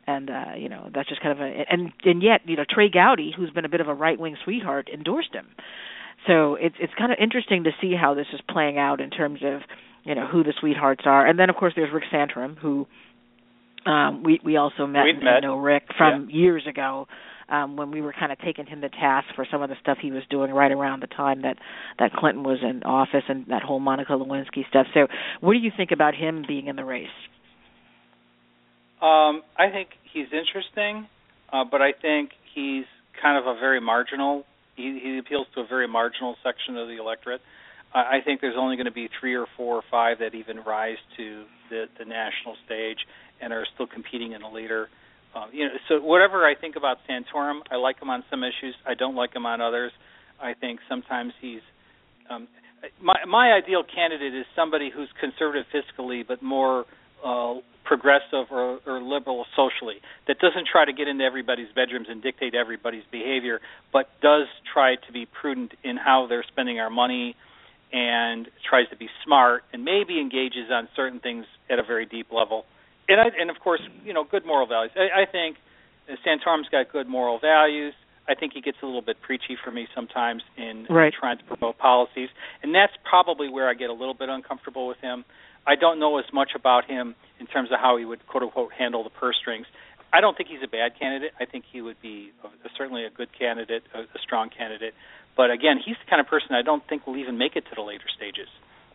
[0.06, 2.88] and uh, you know that's just kind of a and and yet you know Trey
[2.88, 5.48] Gowdy, who's been a bit of a right wing sweetheart, endorsed him.
[6.26, 9.40] So it's it's kind of interesting to see how this is playing out in terms
[9.44, 9.62] of
[10.04, 12.86] you know who the sweethearts are, and then of course there's Rick Santorum, who
[13.86, 15.40] um, we we also met, We'd and met.
[15.42, 16.36] know Rick from Yeah.
[16.36, 17.06] years ago
[17.48, 19.98] um, when we were kind of taking him to task for some of the stuff
[20.02, 21.56] he was doing right around the time that
[21.98, 24.86] that Clinton was in office and that whole Monica Lewinsky stuff.
[24.94, 25.06] So,
[25.40, 27.06] what do you think about him being in the race?
[29.00, 31.06] Um, I think he's interesting,
[31.52, 32.84] uh, but I think he's
[33.20, 34.44] kind of a very marginal.
[34.74, 37.40] He, he appeals to a very marginal section of the electorate.
[37.94, 40.58] I I think there's only going to be three or four or five that even
[40.66, 42.98] rise to the, the national stage
[43.40, 44.88] and are still competing in a later.
[45.34, 48.74] Uh, you know, so whatever I think about Santorum, I like him on some issues.
[48.86, 49.92] I don't like him on others.
[50.40, 51.60] I think sometimes he's
[52.30, 52.48] um,
[53.02, 56.84] my my ideal candidate is somebody who's conservative fiscally but more
[57.24, 62.22] uh, progressive or, or liberal socially that doesn't try to get into everybody's bedrooms and
[62.22, 63.60] dictate everybody's behavior
[63.92, 67.34] but does try to be prudent in how they're spending our money
[67.92, 72.26] and tries to be smart and maybe engages on certain things at a very deep
[72.32, 72.64] level
[73.08, 75.56] and I, and of course you know good moral values I, I think
[76.24, 77.94] Santorum's got good moral values
[78.28, 81.12] I think he gets a little bit preachy for me sometimes in Right.
[81.12, 82.28] trying to promote policies,
[82.62, 85.24] and that's probably where I get a little bit uncomfortable with him.
[85.66, 88.72] I don't know as much about him in terms of how he would quote unquote
[88.72, 89.66] handle the purse strings.
[90.12, 91.32] I don't think he's a bad candidate.
[91.40, 94.94] I think he would be a, certainly a good candidate, a, a strong candidate.
[95.36, 97.74] But again, he's the kind of person I don't think will even make it to
[97.74, 98.48] the later stages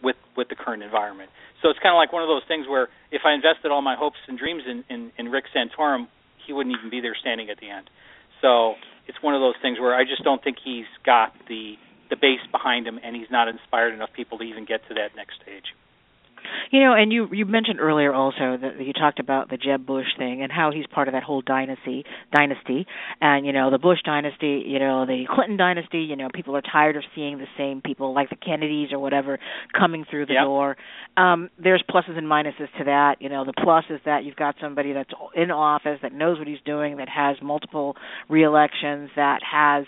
[0.04, 1.30] with with the current environment.
[1.62, 3.96] So it's kind of like one of those things where if I invested all my
[3.96, 6.08] hopes and dreams in in, in Rick Santorum,
[6.46, 7.90] he wouldn't even be there standing at the end.
[8.42, 8.76] So
[9.08, 11.76] it's one of those things where I just don't think he's got the
[12.10, 15.16] the base behind him, and he's not inspired enough people to even get to that
[15.16, 15.74] next stage.
[16.72, 20.08] You know, and you you mentioned earlier also that you talked about the Jeb Bush
[20.18, 22.86] thing and how he's part of that whole dynasty dynasty
[23.20, 26.62] and you know the Bush dynasty, you know, the Clinton dynasty, you know, people are
[26.62, 29.40] tired of seeing the same people like the Kennedys or whatever
[29.78, 30.44] coming through the Yep.
[30.44, 30.78] door.
[31.18, 33.22] Um there's pluses and minuses to that.
[33.22, 36.48] You know, the plus is that you've got somebody that's in office that knows what
[36.48, 37.96] he's doing, that has multiple
[38.30, 39.86] reelections, that has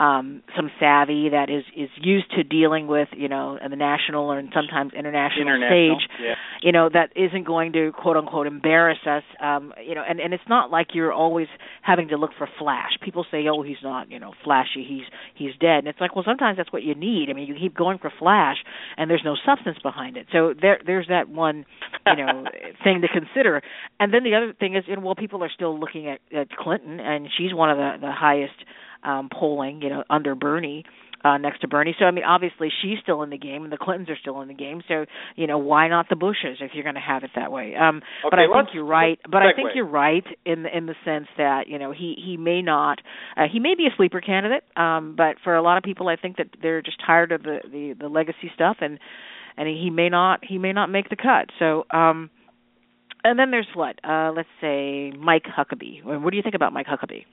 [0.00, 4.50] um some savvy that is is used to dealing with you know the national and
[4.54, 6.34] sometimes international, International, stage yeah.
[6.62, 10.32] you know that isn't going to quote unquote embarrass us um you know and and
[10.32, 11.48] it's not like you're always
[11.82, 12.92] having to look for flash.
[13.02, 15.78] People say oh he's not you know flashy he's he's dead.
[15.78, 17.28] And it's like well sometimes that's what you need.
[17.30, 18.56] I mean you keep going for flash
[18.96, 20.26] and there's no substance behind it.
[20.32, 21.66] So there there's that one
[22.06, 22.44] you know
[22.84, 23.62] thing to consider.
[23.98, 26.50] And then the other thing is you know well people are still looking at at
[26.50, 28.54] clinton and she's one of the the highest
[29.04, 30.84] um polling you know under bernie
[31.24, 31.94] uh next to Bernie.
[31.98, 34.48] So I mean obviously she's still in the game and the Clintons are still in
[34.48, 34.82] the game.
[34.86, 35.04] So,
[35.36, 37.74] you know, why not the Bushes if you're going to have it that way?
[37.74, 39.18] Um but I think you're right.
[39.24, 42.36] But I think you're right in the, in the sense that, you know, he he
[42.36, 43.00] may not
[43.36, 46.16] uh, he may be a sleeper candidate, um but for a lot of people I
[46.16, 48.98] think that they're just tired of the the the legacy stuff and
[49.56, 51.50] and he may not he may not make the cut.
[51.58, 52.30] So, um
[53.24, 53.98] and then there's what?
[54.04, 56.04] Uh let's say Mike Huckabee.
[56.04, 57.24] What do you think about Mike Huckabee?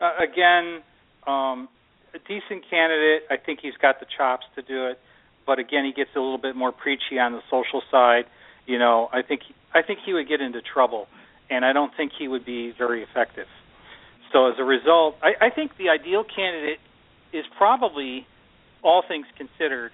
[0.00, 0.82] Uh, again,
[1.26, 1.68] um,
[2.14, 3.22] a decent candidate.
[3.30, 4.98] I think he's got the chops to do it,
[5.46, 8.24] but again, he gets a little bit more preachy on the social side.
[8.66, 9.42] You know, I think
[9.74, 11.06] I think he would get into trouble,
[11.50, 13.46] and I don't think he would be very effective.
[14.32, 16.78] So as a result, I, I think the ideal candidate
[17.32, 18.26] is probably,
[18.82, 19.92] all things considered,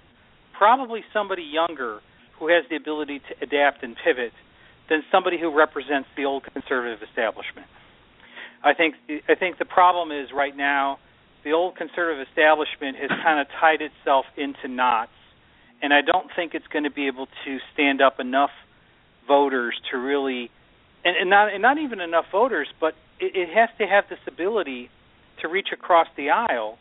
[0.57, 1.99] probably somebody younger
[2.39, 4.31] who has the ability to adapt and pivot
[4.89, 7.67] than somebody who represents the old conservative establishment.
[8.63, 8.95] I think
[9.29, 10.99] I think the problem is right now
[11.43, 15.11] the old conservative establishment has kind of tied itself into knots,
[15.81, 18.49] and I don't think it's going to be able to stand up enough
[19.27, 20.49] voters to really,
[21.05, 24.19] and, and not and not even enough voters, but it, it has to have this
[24.27, 24.89] ability
[25.41, 26.77] to reach across the aisle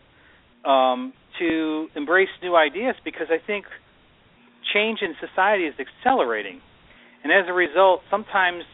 [0.65, 3.67] um, to embrace new ideas because I think
[4.73, 6.61] change in society is accelerating,
[7.23, 8.65] and as a result, sometimes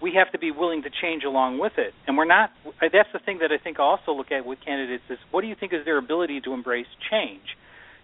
[0.00, 1.94] we have to be willing to change along with it.
[2.06, 2.50] And we're not.
[2.80, 5.46] That's the thing that I think I also look at with candidates is what do
[5.46, 7.56] you think is their ability to embrace change?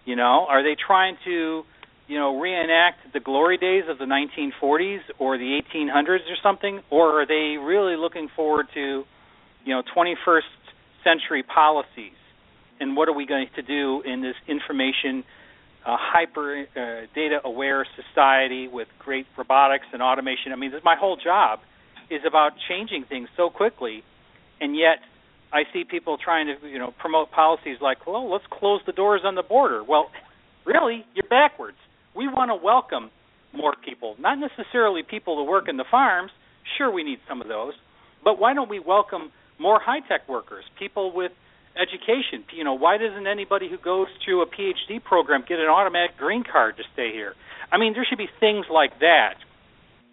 [0.05, 1.63] You know, are they trying to,
[2.07, 7.21] you know, reenact the glory days of the 1940s or the 1800s or something, or
[7.21, 9.03] are they really looking forward to,
[9.63, 10.41] you know, 21st
[11.03, 12.17] century policies?
[12.79, 15.23] And what are we going to do in this information
[15.85, 20.51] uh, hyper uh, data aware society with great robotics and automation?
[20.51, 21.59] I mean, this, is my whole job
[22.11, 24.03] is about changing things so quickly,
[24.59, 24.99] and yet
[25.53, 29.21] I see people trying to you know promote policies like, well, let's close the doors
[29.23, 29.83] on the border.
[29.83, 30.11] Well,
[30.65, 31.77] really, you're backwards.
[32.15, 33.09] We want to welcome
[33.53, 36.31] more people, not necessarily people to work in the farms.
[36.77, 37.73] Sure, we need some of those,
[38.23, 41.31] but why don't we welcome more high tech workers, people with
[41.75, 42.43] education?
[42.55, 46.43] You know, why doesn't anybody who goes through a PhD program get an automatic green
[46.43, 47.33] card to stay here?
[47.71, 49.35] I mean, there should be things like that,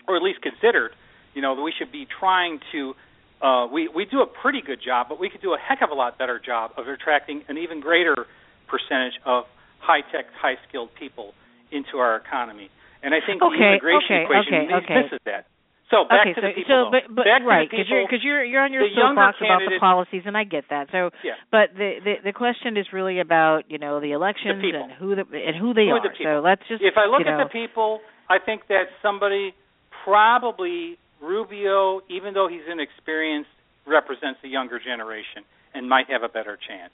[0.07, 0.93] or at least considered.
[1.39, 2.99] You know, that we should be trying to.
[3.39, 5.91] Uh, we we do a pretty good job, but we could do a heck of
[5.95, 8.27] a lot better job of attracting an even greater
[8.67, 9.45] percentage of
[9.79, 11.39] high tech, high skilled people
[11.71, 12.75] into our economy.
[13.07, 14.95] And I think okay, the immigration okay, equation okay, okay.
[15.07, 15.47] misses that.
[15.95, 16.75] So back okay, to so, the people.
[16.75, 19.63] so but, but back right, because you're because you're you're on your the soapbox about
[19.63, 20.91] the policies, and I get that.
[20.91, 21.39] So, Yeah.
[21.55, 24.83] but the, the the question is really about you know the elections people.
[24.83, 26.03] and who the and who they Who are.
[26.03, 28.91] are the So let's just if I look at know, the people, I think that
[29.07, 29.55] somebody
[30.03, 33.51] probably Rubio, even though he's inexperienced,
[33.87, 35.45] represents the younger generation
[35.75, 36.93] and might have a better chance.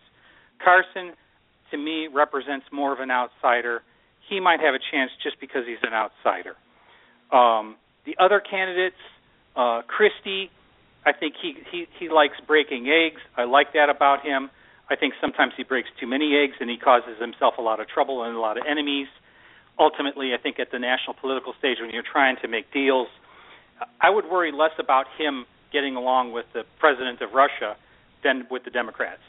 [0.63, 1.13] Carson,
[1.71, 3.83] to me, represents more of an outsider.
[4.29, 6.57] He might have a chance just because he's an outsider.
[7.33, 9.01] Um, the other candidates,
[9.57, 10.51] uh, Christie,
[11.07, 13.21] I think he, he he likes breaking eggs.
[13.37, 14.51] I like that about him.
[14.89, 17.89] I think sometimes he breaks too many eggs and he causes himself a lot of
[17.89, 19.09] trouble and a lot of enemies.
[19.79, 23.09] Ultimately, I think at the national political stage, when you're trying to make deals,
[24.01, 27.77] I would worry less about him getting along with the president of Russia
[28.23, 29.23] than with the Democrats.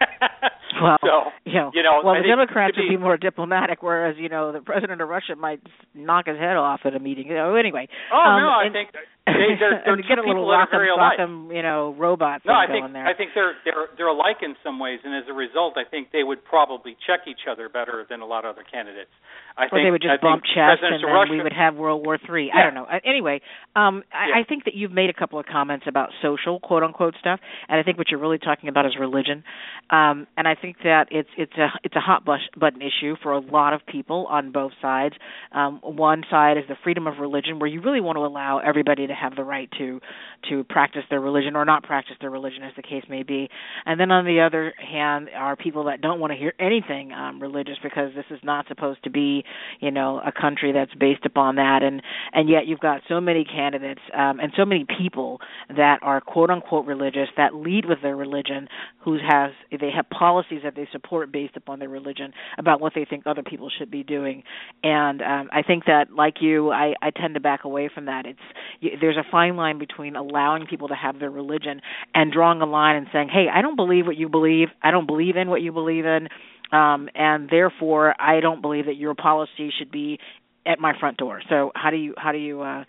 [0.82, 4.16] well, so, you know, you know, well, I the Democrats would be more diplomatic, whereas
[4.18, 5.60] you know the president of Russia might
[5.94, 7.26] knock his head off at a meeting.
[7.28, 7.88] You know, anyway.
[8.12, 8.88] Oh um, no, I and- think
[9.30, 11.18] they, they're, they're get a people little that are rock'em very alike.
[11.20, 13.06] sock'em, you know, robot No, I think there.
[13.06, 16.08] I think they're they're they're alike in some ways, and as a result, I think
[16.10, 19.12] they would probably check each other better than a lot of other candidates.
[19.58, 21.74] I or think they would I just bump chests and then Russia, we would have
[21.76, 22.50] World War Three.
[22.50, 22.84] I don't know.
[22.88, 23.40] Uh, Anyway,
[23.76, 24.40] um, I, Yeah.
[24.40, 27.78] I think that you've made a couple of comments about social quote unquote stuff, and
[27.78, 29.44] I think what you're really talking about is religion.
[29.90, 33.40] Um, and I think that it's it's a it's a hot button issue for a
[33.40, 35.14] lot of people on both sides.
[35.52, 39.06] Um, one side is the freedom of religion, where you really want to allow everybody
[39.06, 40.00] to have the right to
[40.48, 43.48] to practice their religion or not practice their religion, as the case may be.
[43.84, 47.40] And then on the other hand, are people that don't want to hear anything um,
[47.40, 49.44] religious because this is not supposed to be,
[49.80, 51.82] you know, a country that's based upon that.
[51.82, 52.02] And
[52.32, 55.40] and yet you've got so many candidates um, and so many people
[55.76, 58.68] that are quote unquote religious that lead with their religion,
[59.04, 63.06] who has they have policies that they support based upon their religion about what they
[63.08, 64.42] think other people should be doing.
[64.82, 68.26] And um, I think that, like you, I, I tend to back away from that.
[68.26, 68.38] It's
[68.82, 71.80] y- there's a fine line between allowing people to have their religion
[72.14, 74.68] and drawing a line and saying, "Hey, I don't believe what you believe.
[74.82, 76.28] I don't believe in what you believe in."
[76.70, 80.18] Um, and therefore, I don't believe that your policy should be
[80.66, 81.40] at my front door.
[81.48, 82.84] So, how do you how do you uh,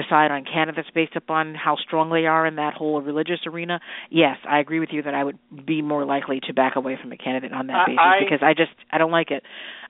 [0.00, 3.80] decide on candidates based upon how strong they are in that whole religious arena?
[4.10, 7.12] Yes, I agree with you that I would be more likely to back away from
[7.12, 9.42] a candidate on that I- basis I- because I just I don't like it.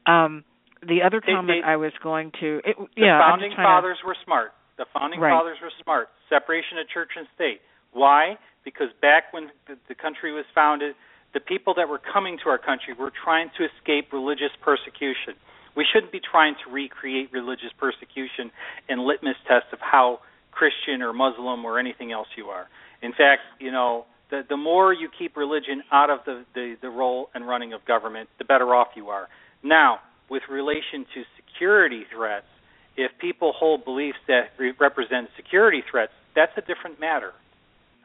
[0.06, 0.44] Um,
[0.82, 3.56] the other They- comment they- I was going to, it, the yeah, I'm founding just
[3.56, 4.52] trying to- fathers were smart.
[4.76, 5.30] The founding Right.
[5.32, 6.10] fathers were smart.
[6.28, 7.60] Separation of church and state.
[7.92, 8.36] Why?
[8.62, 10.94] Because back when the, the country was founded,
[11.32, 15.34] the people that were coming to our country were trying to escape religious persecution.
[15.76, 18.50] We shouldn't be trying to recreate religious persecution
[18.88, 20.20] and litmus tests of how
[20.50, 22.66] Christian or Muslim or anything else you are.
[23.02, 26.88] In fact, you know, the the more you keep religion out of the, the, the
[26.88, 29.28] role and running of government, the better off you are.
[29.62, 29.98] Now,
[30.30, 32.46] with relation to security threats,
[32.96, 37.32] if people hold beliefs that re- represent security threats, that's a different matter.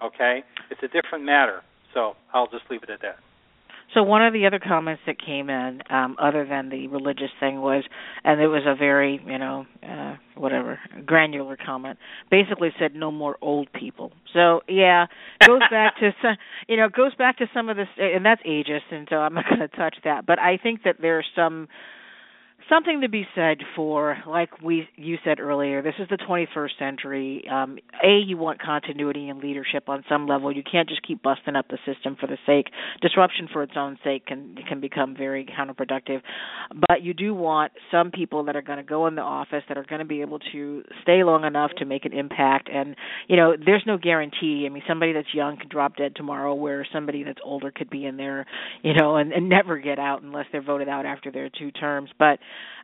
[0.03, 0.43] Okay?
[0.69, 1.61] It's a different matter.
[1.93, 3.17] So I'll just leave it at that.
[3.93, 7.61] So one of the other comments that came in, um, other than the religious thing,
[7.61, 7.83] was,
[8.23, 11.99] and it was a very, you know, uh, whatever, granular comment.
[12.29, 14.13] Basically said no more old people.
[14.33, 15.07] So yeah,
[15.45, 16.37] goes back to some,
[16.67, 19.45] you know, goes back to some of this, and that's ageist, and so I'm not
[19.49, 20.25] going to touch that.
[20.25, 21.67] But I think that there's some
[22.71, 27.43] something to be said for like we you said earlier this is the 21st century.
[27.51, 30.51] Um a you want continuity and leadership on some level.
[30.51, 32.67] You can't just keep busting up the system for the sake
[33.01, 36.21] disruption for its own sake can can become very counterproductive.
[36.87, 39.77] But you do want some people that are going to go in the office that
[39.77, 42.69] are going to be able to stay long enough to make an impact.
[42.73, 42.95] And
[43.27, 44.63] you know there's no guarantee.
[44.65, 48.05] I mean somebody that's young could drop dead tomorrow where somebody that's older could be
[48.05, 48.45] in there
[48.81, 52.09] you know and, and never get out unless they're voted out after their two terms.
[52.17, 52.39] But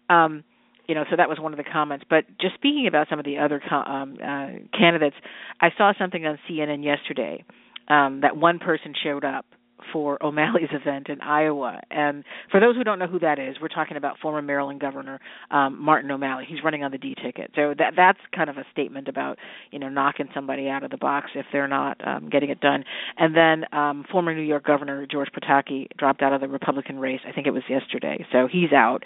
[0.09, 0.43] um
[0.87, 2.05] you know, so that was one of the comments.
[2.09, 5.17] But just speaking about some of the other um, uh, candidates,
[5.59, 7.43] I saw something on CNN yesterday
[7.89, 9.45] um, that one person showed up
[9.91, 11.79] for O'Malley's event in Iowa.
[11.91, 15.19] And for those who don't know who that is, we're talking about former Maryland Governor
[15.51, 16.45] um, Martin O'Malley.
[16.47, 19.37] He's running on the D ticket, so that that's kind of a statement about
[19.71, 22.83] you know knocking somebody out of the box if they're not um, getting it done.
[23.17, 27.21] And then um, former New York Governor George Pataki dropped out of the Republican race.
[27.27, 29.03] I think it was yesterday, so he's out.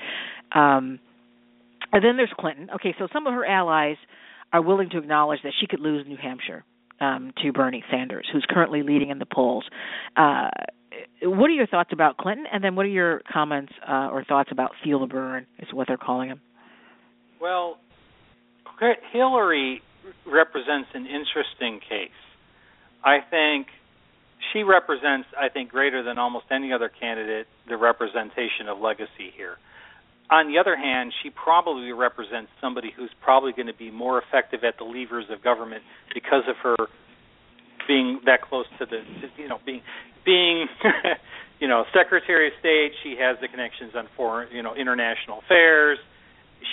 [0.54, 1.00] Um,
[1.94, 2.70] and then there's Clinton.
[2.76, 3.98] Okay, so some of her allies
[4.54, 6.64] are willing to acknowledge that she could lose New Hampshire
[7.02, 9.66] um, to Bernie Sanders, who's currently leading in the polls.
[10.16, 10.50] Uh,
[11.24, 12.46] what are your thoughts about Clinton?
[12.52, 15.88] And then what are your comments uh, or thoughts about Feel the Bern, is what
[15.88, 16.42] they're calling him?
[17.42, 17.78] Well,
[19.12, 19.82] Hillary
[20.26, 22.10] represents an interesting case.
[23.04, 23.68] I think
[24.54, 29.58] she represents, I think, greater than almost any other candidate, the representation of legacy here.
[30.32, 34.64] On the other hand, she probably represents somebody who's probably going to be more effective
[34.64, 36.76] at the levers of government because of her
[37.86, 39.02] being that close to the,
[39.38, 39.82] you know, being
[40.24, 40.68] being,
[41.60, 42.92] you know, Secretary of State.
[43.04, 45.98] She has the connections on foreign, you know, international affairs.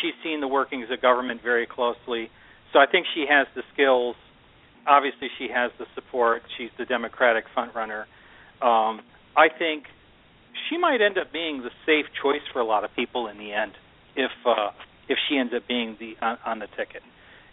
[0.00, 2.30] She's seen the workings of government very closely,
[2.72, 4.14] so I think she has the skills.
[4.86, 6.42] Obviously, she has the support.
[6.56, 8.02] She's the Democratic frontrunner.
[8.62, 9.00] Um,
[9.36, 9.84] I think
[10.68, 13.52] she might end up being the safe choice for a lot of people in the
[13.52, 13.72] end
[14.16, 14.70] if uh,
[15.08, 17.02] if she ends up being the on, on the ticket,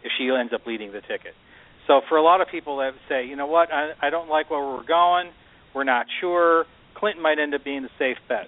[0.04, 1.34] if she ends up leading the ticket.
[1.88, 4.50] So for a lot of people that say, you know what, I, I don't like
[4.50, 5.30] where we're going,
[5.74, 6.66] we're not sure.
[6.96, 8.48] Clinton might end up being the safe bet.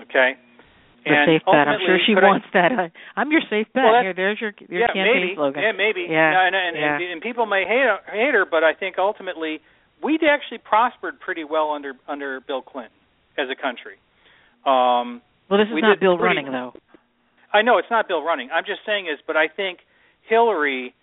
[0.00, 0.34] Okay.
[1.04, 1.68] The and safe bet.
[1.68, 2.92] I'm sure she wants I, that.
[3.16, 3.84] I'm your safe bet.
[3.84, 5.34] Well, Here, there's your your yeah, campaign maybe.
[5.36, 5.62] slogan.
[5.62, 6.06] Yeah, maybe.
[6.08, 6.96] Yeah, and, and, yeah.
[6.96, 9.60] and, and people may hate hate her, but I think ultimately
[10.02, 12.96] we'd actually prospered pretty well under under Bill Clinton
[13.38, 13.96] as a country.
[14.64, 15.20] Um,
[15.50, 16.72] well, this is we not Bill pretty, running, though.
[17.52, 18.48] I know it's not Bill running.
[18.52, 19.80] I'm just saying is, but I think
[20.28, 20.94] Hillary.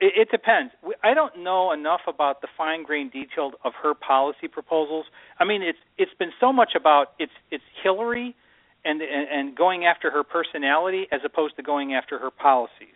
[0.00, 0.72] It, it depends.
[1.02, 5.06] I don't know enough about the fine grained detail of her policy proposals.
[5.40, 8.36] I mean, it's it's been so much about it's it's Hillary
[8.84, 12.94] and and, and going after her personality as opposed to going after her policies.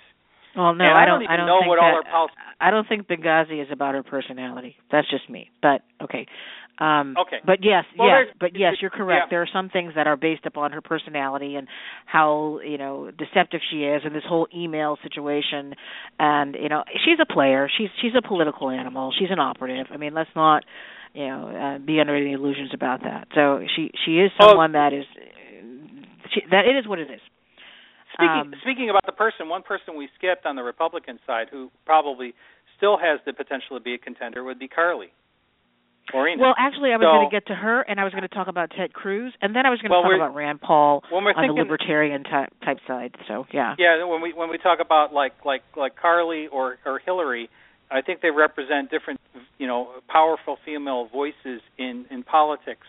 [0.55, 2.37] Well, no, I, I don't, don't even don't know think what that, all her policies.
[2.61, 4.77] I don't think Benghazi is about her personality.
[4.93, 5.51] That's just me.
[5.61, 6.27] But okay.
[6.79, 7.37] Um, okay.
[7.45, 9.27] But yes, well, yes, but yes, you're correct.
[9.27, 9.31] Yeah.
[9.31, 11.69] There are some things that are based upon her personality and
[12.07, 15.75] how you know deceptive she is, and this whole email situation.
[16.19, 17.69] And you know, she's a player.
[17.77, 19.13] She's she's a political animal.
[19.19, 19.87] She's an operative.
[19.93, 20.65] I mean, let's not
[21.13, 23.29] you know uh, be under any illusions about that.
[23.35, 24.49] So she she is Oh.
[24.49, 25.05] someone that is
[26.33, 27.21] she, that it is what it is.
[28.15, 31.71] Speaking Um, speaking about the person, one person we skipped on the Republican side who
[31.87, 32.35] probably
[32.77, 35.13] still has the potential to be a contender would be Carly.
[36.15, 36.41] Ina.
[36.43, 38.29] Well, actually, I was So- going to get to her, and I was going to
[38.35, 41.05] talk about Ted Cruz, and then I was going to Well, talk about Rand Paul
[41.11, 43.15] when we're on the libertarian type type side.
[43.29, 43.75] So, yeah.
[43.79, 47.49] Yeah, when we when we talk about like like like Carly or or Hillary,
[47.91, 49.21] I think they represent different
[49.59, 52.87] you know powerful female voices in in politics,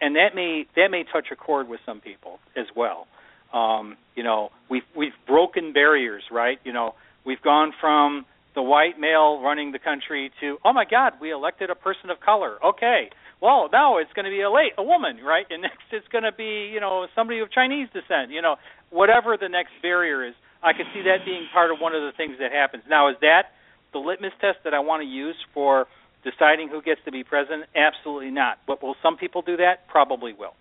[0.00, 3.06] and that may that may touch a chord with some people as well.
[3.52, 6.58] Um, you know, we've we've broken barriers, right?
[6.64, 6.94] You know,
[7.24, 11.70] we've gone from the white male running the country to oh my God, we elected
[11.70, 12.58] a person of color.
[12.64, 15.46] Okay, well now it's going to be a late a woman, right?
[15.50, 18.30] And next it's going to be you know somebody of Chinese descent.
[18.30, 18.56] You know,
[18.90, 22.12] whatever the next barrier is, I can see that being part of one of the
[22.16, 22.84] things that happens.
[22.88, 23.54] Now, is that
[23.92, 25.86] the litmus test that I want to use for
[26.24, 27.64] deciding who gets to be president?
[27.76, 28.58] Absolutely not.
[28.66, 29.88] But will some people do that?
[29.88, 30.54] Probably will.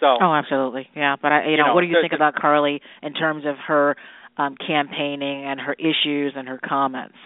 [0.00, 0.88] So Oh, absolutely.
[0.94, 3.44] Yeah, but I, you, You know, know, what do you think about Carly in terms
[3.46, 3.96] of her
[4.36, 7.16] um campaigning and her issues and her comments?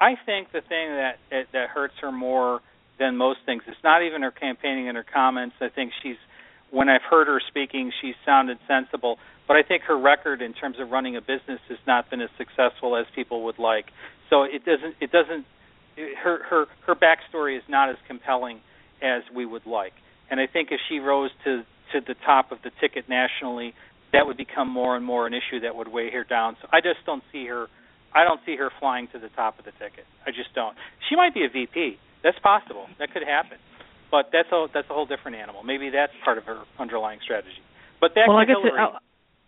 [0.00, 2.60] I think the thing that that that hurts her more
[2.98, 5.56] than most things it's not even her campaigning and her comments.
[5.60, 6.16] I think she's
[6.70, 10.76] when I've heard her speaking, she's sounded sensible, but I think her record in terms
[10.78, 13.86] of running a business has not been as successful as people would like.
[14.28, 15.44] So it doesn't it doesn't
[16.22, 18.60] her her her backstory is not as compelling
[19.02, 19.92] as we would like.
[20.30, 23.74] And I think if she rose to to the top of the ticket nationally,
[24.12, 26.56] that would become more and more an issue that would weigh her down.
[26.60, 27.68] So I just don't see her
[28.14, 30.04] I don't see her flying to the top of the ticket.
[30.26, 30.74] I just don't.
[31.08, 31.96] She might be a VP.
[32.22, 32.86] That's possible.
[32.98, 33.58] That could happen.
[34.10, 35.62] But that's a that's a whole different animal.
[35.62, 37.62] Maybe that's part of her underlying strategy.
[38.00, 38.98] But back well, to guess it, Hillary.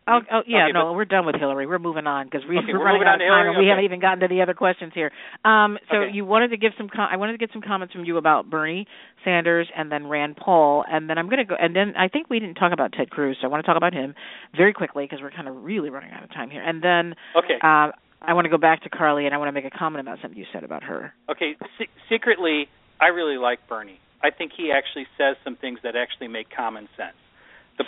[0.09, 1.67] Oh, oh, yeah, Okay, no, we're done with Hillary.
[1.67, 3.49] We're moving on because we, Okay, we're running out of time, Hillary?
[3.49, 3.69] and we Okay.
[3.71, 5.11] haven't even gotten to the other questions here.
[5.45, 8.05] Um, so you wanted to give some, com- I wanted to get some comments from
[8.05, 8.87] you about Bernie
[9.25, 12.29] Sanders and then Rand Paul, and then I'm going to go, and then I think
[12.31, 14.15] we didn't talk about Ted Cruz, so I want to talk about him
[14.57, 17.55] very quickly because we're kind of really running out of time here, and then okay.
[17.63, 17.91] uh,
[18.25, 20.19] I want to go back to Carly, and I want to make a comment about
[20.23, 21.13] something you said about her.
[21.31, 22.69] Okay, se- secretly,
[23.01, 23.99] I really like Bernie.
[24.23, 27.17] I think he actually says some things that actually make common sense.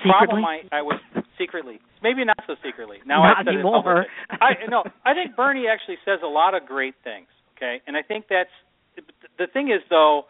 [0.02, 0.68] The problem Secretly?
[0.72, 1.00] I, I was
[1.38, 2.98] secretly, maybe not so secretly.
[3.06, 4.02] Now Not I've said anymore.
[4.02, 4.38] it publicly.
[4.40, 7.26] I no, I think Bernie actually says a lot of great things.
[7.56, 8.50] Okay, and I think that's
[9.38, 10.24] the thing is though,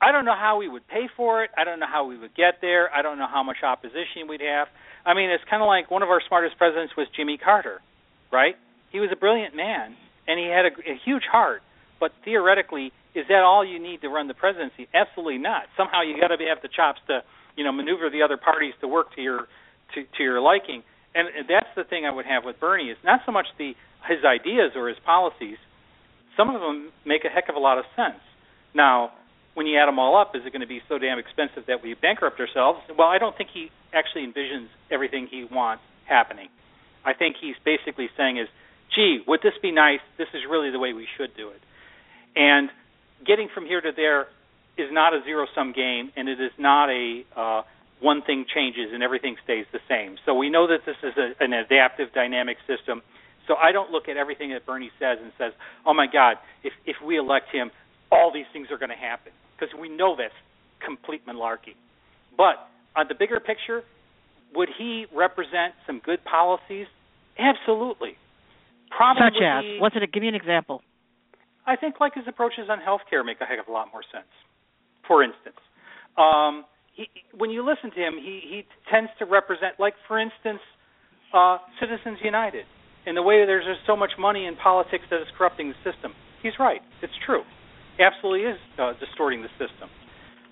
[0.00, 1.50] I don't know how we would pay for it.
[1.56, 2.88] I don't know how we would get there.
[2.94, 4.68] I don't know how much opposition we'd have.
[5.04, 7.80] I mean, it's kind of like one of our smartest presidents was Jimmy Carter,
[8.32, 8.54] right?
[8.92, 9.96] He was a brilliant man
[10.26, 11.62] and he had a, a huge heart,
[12.00, 14.86] but theoretically, is that all you need to run the presidency?
[14.94, 15.62] Absolutely not.
[15.76, 17.20] Somehow you got to have the chops to,
[17.58, 19.50] you know, maneuver the other parties to work to your
[19.94, 20.84] to, to your liking.
[21.14, 23.74] And that's the thing I would have with Bernie is not so much the
[24.06, 25.58] his ideas or his policies.
[26.36, 28.22] Some of them make a heck of a lot of sense.
[28.74, 29.10] Now,
[29.54, 31.82] when you add them all up, is it going to be so damn expensive that
[31.82, 32.78] we bankrupt ourselves?
[32.96, 36.48] Well, I don't think he actually envisions everything he wants happening.
[37.04, 38.46] I think he's basically saying is,
[38.94, 40.00] gee, would this be nice?
[40.16, 41.60] This is really the way we should do it.
[42.36, 42.70] And
[43.26, 44.28] getting from here to there
[44.78, 47.62] is not a zero sum game, and it is not a uh,
[48.00, 50.16] one thing changes and everything stays the same.
[50.24, 53.02] So we know that this is a, an adaptive, dynamic system.
[53.48, 55.52] So I don't look at everything that Bernie says and says,
[55.84, 57.70] "Oh my God, if if we elect him,
[58.12, 60.34] all these things are going to happen." because we know that's
[60.84, 61.74] complete malarkey.
[62.36, 63.82] But on the bigger picture,
[64.54, 66.86] would he represent some good policies?
[67.38, 68.16] Absolutely.
[68.90, 70.12] Problem Such as, what's it?
[70.12, 70.82] Give me an example.
[71.66, 74.30] I think like his approaches on healthcare make a heck of a lot more sense.
[75.08, 75.58] For instance,
[76.16, 80.60] um, he, when you listen to him, he he tends to represent, like for instance,
[81.34, 82.66] uh, Citizens United,
[83.06, 86.12] in the way there's just so much money in politics that is corrupting the system.
[86.42, 86.80] He's right.
[87.02, 87.42] It's true
[88.00, 89.90] absolutely is uh, distorting the system.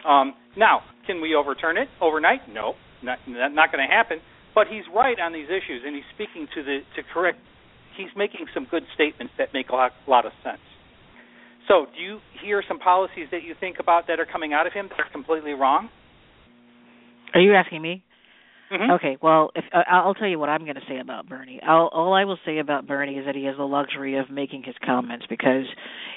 [0.07, 2.40] Um, now, can we overturn it overnight?
[2.50, 4.18] No, not not going to happen.
[4.54, 7.38] But he's right on these issues, and he's speaking to the to correct.
[7.96, 10.61] He's making some good statements that make a lot, a lot of sense.
[11.68, 14.72] So, do you hear some policies that you think about that are coming out of
[14.72, 15.88] him that are completely wrong?
[17.34, 18.04] Are you asking me?
[18.70, 18.90] Mm-hmm.
[18.92, 21.60] Okay, well, if uh, I'll tell you what I'm going to say about Bernie.
[21.62, 24.64] I'll, all I will say about Bernie is that he has the luxury of making
[24.64, 25.66] his comments because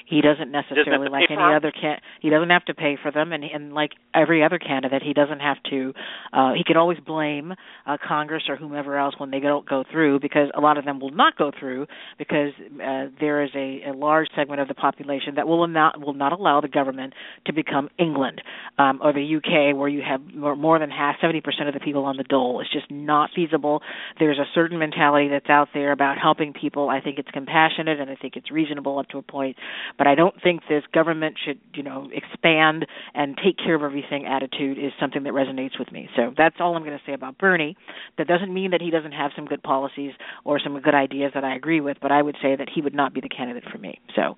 [0.06, 3.32] he doesn't necessarily doesn't like any other can he doesn't have to pay for them
[3.32, 5.92] and and like every other candidate he doesn't have to
[6.32, 7.52] uh he can always blame
[7.86, 10.98] uh Congress or whomever else when they don't go through because a lot of them
[10.98, 11.86] will not go through
[12.18, 12.50] because
[12.84, 16.32] uh, there is a, a large segment of the population that will not will not
[16.32, 17.12] allow the government
[17.46, 18.42] to become England
[18.78, 21.38] um or the UK where you have more, more than half 70%
[21.68, 23.82] of the people on the dole it's just not feasible
[24.18, 28.10] there's a certain mentality that's out there about helping people I think it's compassionate and
[28.10, 29.56] I think it's reasonable up to a point
[29.98, 34.26] but I don't think this government should, you know, expand and take care of everything
[34.26, 36.08] attitude is something that resonates with me.
[36.16, 37.76] So that's all I'm going to say about Bernie.
[38.18, 40.12] That doesn't mean that he doesn't have some good policies
[40.44, 42.94] or some good ideas that I agree with, but I would say that he would
[42.94, 44.00] not be the candidate for me.
[44.16, 44.36] So,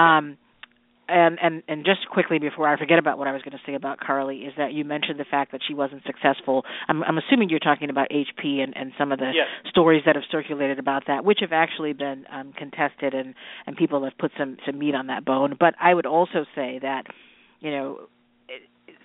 [0.00, 0.38] um
[1.08, 3.74] and and and just quickly before I forget about what I was going to say
[3.74, 6.64] about Carly is that you mentioned the fact that she wasn't successful.
[6.88, 9.46] I'm, I'm assuming you're talking about HP and and some of the yes.
[9.68, 13.34] stories that have circulated about that, which have actually been um, contested and
[13.66, 15.56] and people have put some some meat on that bone.
[15.58, 17.06] But I would also say that
[17.60, 18.08] you know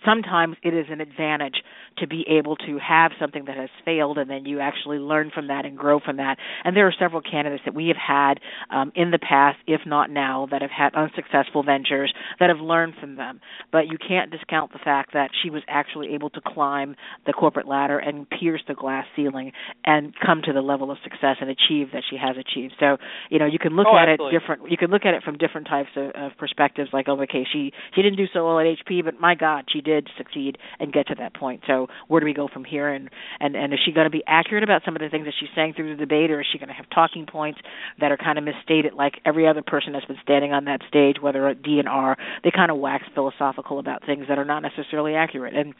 [0.05, 1.61] sometimes it is an advantage
[1.97, 5.47] to be able to have something that has failed and then you actually learn from
[5.47, 6.37] that and grow from that.
[6.63, 8.39] And there are several candidates that we have had
[8.75, 12.93] um, in the past, if not now, that have had unsuccessful ventures that have learned
[12.99, 13.41] from them.
[13.71, 16.95] But you can't discount the fact that she was actually able to climb
[17.25, 19.51] the corporate ladder and pierce the glass ceiling
[19.85, 22.73] and come to the level of success and achieve that she has achieved.
[22.79, 22.97] So,
[23.29, 24.35] you know, you can look oh, at absolutely.
[24.35, 24.71] it different.
[24.71, 26.89] You can look at it from different types of, of perspectives.
[26.93, 29.81] Like, oh, okay, she she didn't do so well at HP, but my God, she
[29.81, 31.61] did did succeed and get to that point.
[31.67, 32.89] So where do we go from here?
[32.89, 35.33] And and and is she going to be accurate about some of the things that
[35.37, 37.59] she's saying through the debate, or is she going to have talking points
[37.99, 41.17] that are kind of misstated, like every other person that's been standing on that stage,
[41.21, 44.61] whether at D and R, they kind of wax philosophical about things that are not
[44.61, 45.55] necessarily accurate.
[45.55, 45.73] And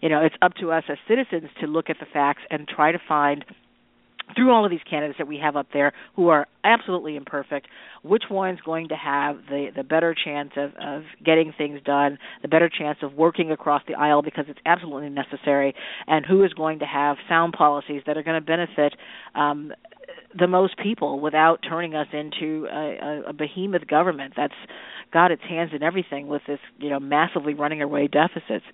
[0.00, 2.92] you know, it's up to us as citizens to look at the facts and try
[2.92, 3.44] to find
[4.34, 7.68] through all of these candidates that we have up there who are absolutely imperfect,
[8.02, 12.48] which one's going to have the the better chance of of getting things done, the
[12.48, 15.74] better chance of working across the aisle because it's absolutely necessary,
[16.06, 18.94] and who is going to have sound policies that are going to benefit
[19.34, 19.72] um,
[20.38, 24.54] the most people without turning us into a, a, a behemoth government that's
[25.12, 28.64] got its hands in everything with this, you know, massively running away deficits.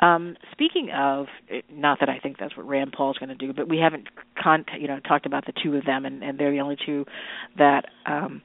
[0.00, 1.26] Um, speaking of,
[1.70, 4.08] not that I think that's what Rand Paul's going to do, but we haven't,
[4.42, 7.04] con- you know, talked about the two of them, and, and they're the only two
[7.58, 7.84] that.
[8.06, 8.42] Um,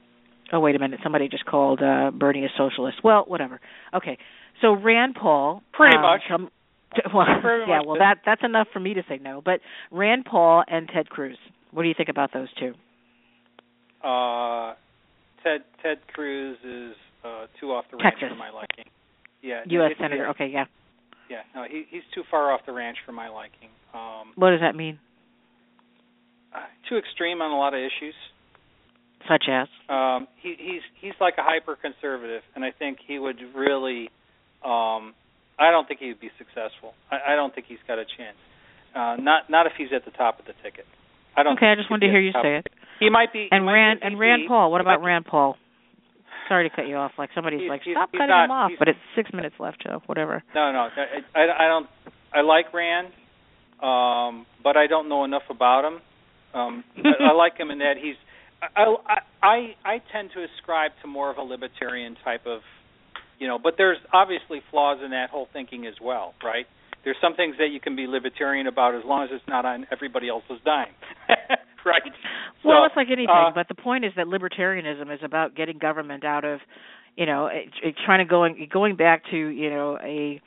[0.52, 2.98] oh, wait a minute, somebody just called uh, Bernie a socialist.
[3.04, 3.60] Well, whatever.
[3.94, 4.18] Okay,
[4.60, 5.62] so Rand Paul.
[5.72, 6.20] Pretty um, much.
[6.28, 6.50] Come,
[7.14, 9.40] well, Pretty yeah, well, that that's enough for me to say no.
[9.44, 9.60] But
[9.90, 11.38] Rand Paul and Ted Cruz.
[11.72, 12.74] What do you think about those two?
[14.06, 14.74] Uh,
[15.42, 16.94] Ted Ted Cruz is
[17.24, 18.28] uh, too off the ranch Texas.
[18.30, 18.86] for my liking.
[19.42, 19.92] Yeah, U.S.
[19.92, 20.24] it- Senator.
[20.24, 20.64] Yeah, Okay, yeah.
[21.28, 23.68] yeah, no, he he's too far off the ranch for my liking.
[23.94, 24.98] Um, What does that mean?
[26.54, 26.58] uh,
[26.88, 28.14] too extreme on a lot of issues.
[29.28, 29.68] Such as?
[29.88, 34.10] Um, he he's he's like a hyper conservative, and I think he would really
[34.64, 35.14] um,
[35.58, 36.94] I don't think he would be successful.
[37.10, 38.36] I, I don't think he's got a chance.
[38.94, 40.86] Uh, not not if he's at the top of the ticket.
[41.36, 41.56] I don't.
[41.56, 42.66] Okay, I just wanted to hear you say it.
[42.98, 43.48] He might be.
[43.50, 44.70] And Rand and Rand Paul.
[44.70, 45.56] What about Rand Paul?
[46.48, 47.12] Sorry to cut you off.
[47.16, 48.72] Like somebody's He's- like, he's- stop he's cutting not- him off.
[48.78, 50.02] But it's six minutes left, Joe.
[50.06, 50.42] Whatever.
[50.54, 50.88] No, no,
[51.34, 51.86] I, I, I don't.
[52.34, 53.08] I like Rand,
[53.82, 56.00] um, but I don't know enough about him.
[56.52, 58.16] Um, I, I like him in that he's.
[58.62, 62.60] I, I I I tend to ascribe to more of a libertarian type of,
[63.38, 63.58] you know.
[63.58, 66.66] But there's obviously flaws in that whole thinking as well, right?
[67.04, 69.86] There's some things that you can be libertarian about as long as it's not on
[69.90, 70.92] everybody else's dime,
[71.86, 72.02] right?
[72.64, 75.78] Well, So, it's like anything, uh, but the point is that libertarianism is about getting
[75.78, 76.60] government out of,
[77.16, 80.40] you know, it, it, trying to going going back to you know a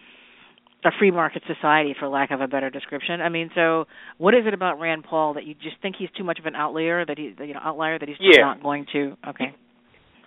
[0.85, 3.21] a free market society, for lack of a better description.
[3.21, 3.85] I mean, so
[4.17, 6.55] what is it about Rand Paul that you just think he's too much of an
[6.55, 8.43] outlier that he, you know, outlier that he's just Yeah.
[8.43, 9.15] not going to?
[9.29, 9.55] Okay.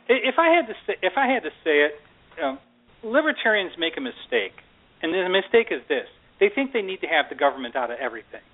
[0.09, 2.01] If I had to say, if I had to say it,
[2.43, 2.59] um,
[3.03, 4.55] libertarians make a mistake,
[5.03, 6.07] and the mistake is this:
[6.41, 8.45] they think they need to have the government out of everything.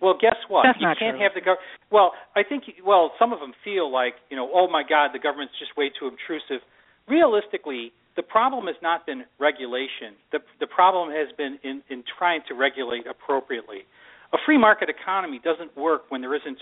[0.00, 0.64] Well, guess what?
[0.64, 1.24] That's you can't true.
[1.24, 1.68] have the government.
[1.90, 2.64] Well, I think.
[2.84, 5.90] Well, some of them feel like you know, oh my God, the government's just way
[5.90, 6.60] too intrusive.
[7.08, 10.16] Realistically, the problem has not been regulation.
[10.32, 13.88] The the problem has been in in trying to regulate appropriately.
[14.32, 16.58] A free market economy doesn't work when there isn't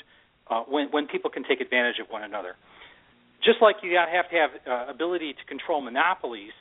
[0.49, 2.55] uh, when when people can take advantage of one another
[3.45, 6.57] just like you have to have uh, ability to control monopolies,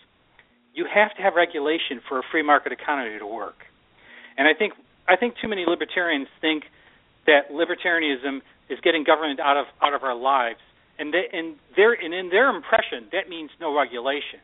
[0.76, 3.56] you have to have regulation for a free market economy to work.
[4.38, 4.74] And I think
[5.08, 6.64] I think too many libertarians think
[7.26, 10.60] that libertarianism is getting government out of out of our lives,
[11.00, 14.40] and they, and their and in their impression that means no regulation.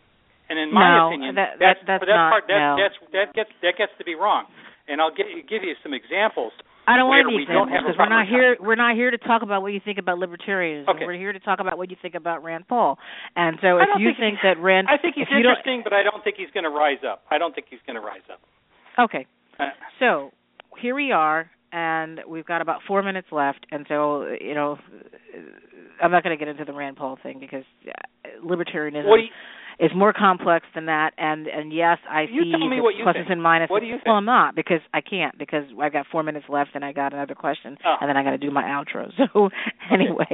[0.50, 2.76] And in my No, opinion, that- that's that- that's that's not- part that no.
[2.82, 4.46] that's that gets that gets to be wrong.
[4.88, 6.52] And I'll give give you some examples.
[6.88, 8.58] I don't want any we examples because we're not here.
[8.60, 10.88] We're not here to talk about what you think about libertarianism.
[10.90, 11.06] Okay.
[11.06, 12.98] We're here to talk about what you think about Rand Paul.
[13.36, 15.82] And so, if you think think that Rand, I think he's if you don't- interesting,
[15.84, 17.22] but I don't think he's going to rise up.
[17.30, 18.42] I don't think he's going to rise up.
[18.98, 19.28] okay,
[20.00, 20.32] So
[20.82, 23.66] here we are, and we've got about four minutes left.
[23.72, 24.78] And so, you know,
[26.02, 29.24] I'm not going to get into the Rand Paul thing because uh, libertarianism what do
[29.24, 29.30] you,
[29.80, 31.12] is more complex than that.
[31.18, 33.30] And and yes, I You see tell me the what you pluses think.
[33.30, 33.70] and minuses.
[33.70, 34.16] What do you Well.
[34.16, 37.36] I'm not because I can't because I've got four minutes left and I got another
[37.36, 37.96] question, Oh.
[38.02, 39.12] and then I got to do my outro.
[39.34, 39.50] So
[39.92, 40.26] anyway,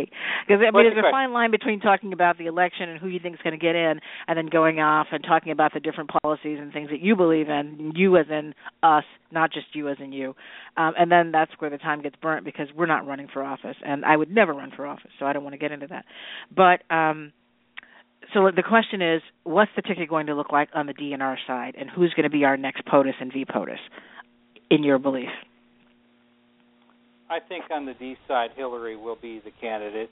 [0.48, 3.08] because I mean, What's there's a fine line between talking about the election and who
[3.08, 5.80] you think is going to get in, and then going off and talking about the
[5.80, 9.90] different policies and things that you believe in, you as in us, not just you
[9.90, 10.36] as in you.
[10.78, 13.76] Um, and then that's where the time gets burnt because we're not running for office,
[13.86, 16.06] and I would never run for office, so I don't want to get into that.
[16.56, 17.32] But um,
[18.36, 21.76] so the question is, what's the ticket going to look like on the DNR side,
[21.80, 23.80] and who's going to be our next POTUS and VPOTUS,
[24.70, 25.30] in your belief?
[27.30, 30.10] I think on the D side, Hillary will be the candidate.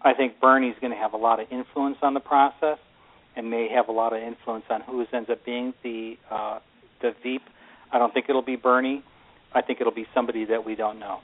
[0.00, 2.78] I think Bernie's going to have a lot of influence on the process,
[3.36, 6.60] and may have a lot of influence on who ends up being the uh,
[7.02, 7.42] the Veep.
[7.92, 9.04] I don't think it'll be Bernie.
[9.52, 11.20] I think it'll be somebody that we don't know.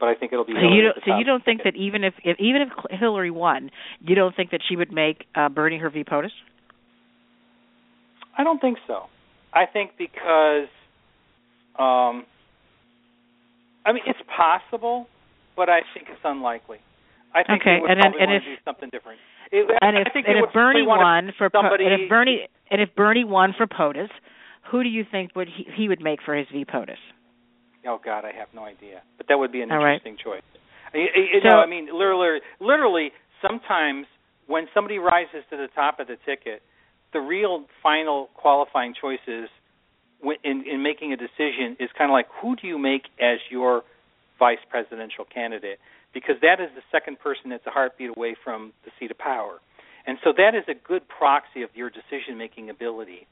[0.00, 0.52] But I think it'll be.
[0.52, 2.68] So you don't, so you don't think that even if, if even if
[2.98, 3.70] Hillary won,
[4.00, 6.30] you don't think that she would make uh, Bernie her VPOTUS?
[8.36, 9.04] I don't think so.
[9.52, 10.68] I think because,
[11.78, 12.24] um,
[13.84, 15.08] I mean, it's possible,
[15.56, 16.78] but I think it's unlikely.
[17.34, 19.18] I think Okay, would and then- probably and if- do something different.
[19.50, 22.82] It, And I if think and if Bernie won for somebody, and if Bernie and
[22.82, 24.10] if Bernie won for POTUS,
[24.70, 26.98] who do you think would he, he would make for his VPOTUS?
[27.86, 29.02] Oh God, I have no idea.
[29.16, 29.94] But that would be an All right.
[29.94, 30.42] interesting choice.
[30.94, 33.12] You, you So- know, I mean, literally, literally,
[33.42, 34.06] sometimes
[34.46, 36.62] when somebody rises to the top of the ticket,
[37.12, 39.48] the real final qualifying choice is
[40.20, 43.38] when- in in making a decision is kind of like who do you make as
[43.50, 43.84] your
[44.38, 45.78] vice presidential candidate
[46.12, 49.60] because that is the second person that's a heartbeat away from the seat of power.
[50.06, 53.26] And so that is a good proxy of your decision making ability.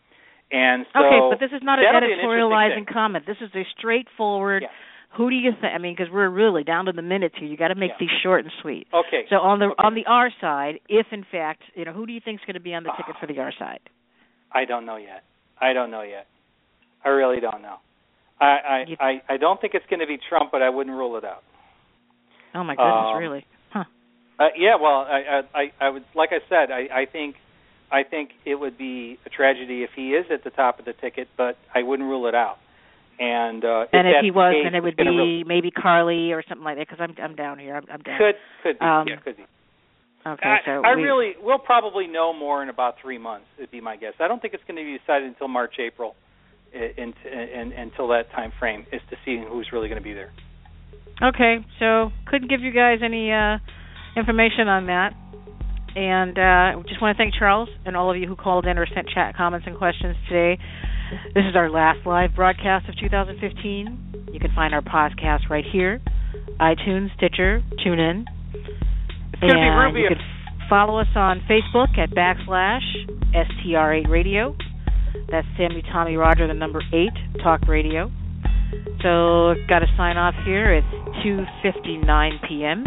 [0.52, 3.26] And so okay, but this is not an that'll an editorializing comment.
[3.26, 4.62] This is a straightforward.
[4.62, 4.68] Yeah.
[5.16, 5.72] Who do you think?
[5.74, 7.48] I mean, because we're really down to the minutes here.
[7.48, 8.06] You got to make Yeah.
[8.06, 8.86] these short and sweet.
[8.92, 9.24] Okay.
[9.30, 9.74] So on the Okay.
[9.78, 12.54] on the R side, if in fact, you know, who do you think is going
[12.54, 13.80] to be on the ticket for the R side?
[14.52, 15.24] I don't know yet.
[15.60, 16.26] I don't know yet.
[17.04, 17.76] I really don't know.
[18.40, 21.16] I I I, I don't think it's going to be Trump, but I wouldn't rule
[21.16, 21.42] it out.
[22.54, 23.46] Oh my goodness, Um, really?
[23.72, 23.84] Huh.
[24.38, 27.36] Uh, yeah, well, I, I I I would like I said, I I think
[27.90, 30.92] I think it would be a tragedy if he is at the top of the
[30.92, 32.58] ticket, but I wouldn't rule it out.
[33.18, 36.32] And uh And if that's he was, case, then it would be really- maybe Carly
[36.32, 36.86] or something like that.
[36.88, 37.76] Because I'm I'm down here.
[37.76, 38.18] I'm, I'm down.
[38.18, 39.44] could could be Um, yeah could be.
[40.26, 43.46] Okay, I, so I we, really we'll probably know more in about three months.
[43.60, 44.14] Would be my guess.
[44.18, 46.16] I don't think it's going to be decided until March April,
[46.74, 50.32] in, in, until that time frame is to see who's really going to be there.
[51.22, 53.58] Okay, so couldn't give you guys any uh
[54.16, 55.14] information on that.
[55.96, 58.86] And uh just want to thank Charles and all of you who called in or
[58.86, 60.62] sent chat comments and questions today.
[61.34, 64.28] This is our last live broadcast of 2015.
[64.32, 66.00] You can find our podcast right here
[66.60, 68.24] iTunes, Stitcher, TuneIn.
[69.32, 70.00] It's going to be Ruby.
[70.00, 72.84] you can follow us on Facebook at backslash
[73.34, 74.56] STR8 Radio.
[75.30, 77.08] That's Sammy Tommy Roger, the number 8,
[77.42, 78.10] Talk Radio.
[79.02, 80.74] So, got to sign off here.
[80.74, 80.86] It's
[81.24, 82.84] 2.59 p.m.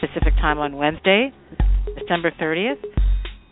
[0.00, 1.32] Pacific time on Wednesday,
[1.98, 2.84] December 30th.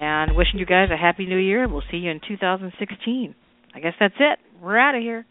[0.01, 1.67] And wishing you guys a happy new year.
[1.67, 3.35] We'll see you in 2016.
[3.75, 4.39] I guess that's it.
[4.63, 5.27] We're out of here.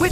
[0.00, 0.11] With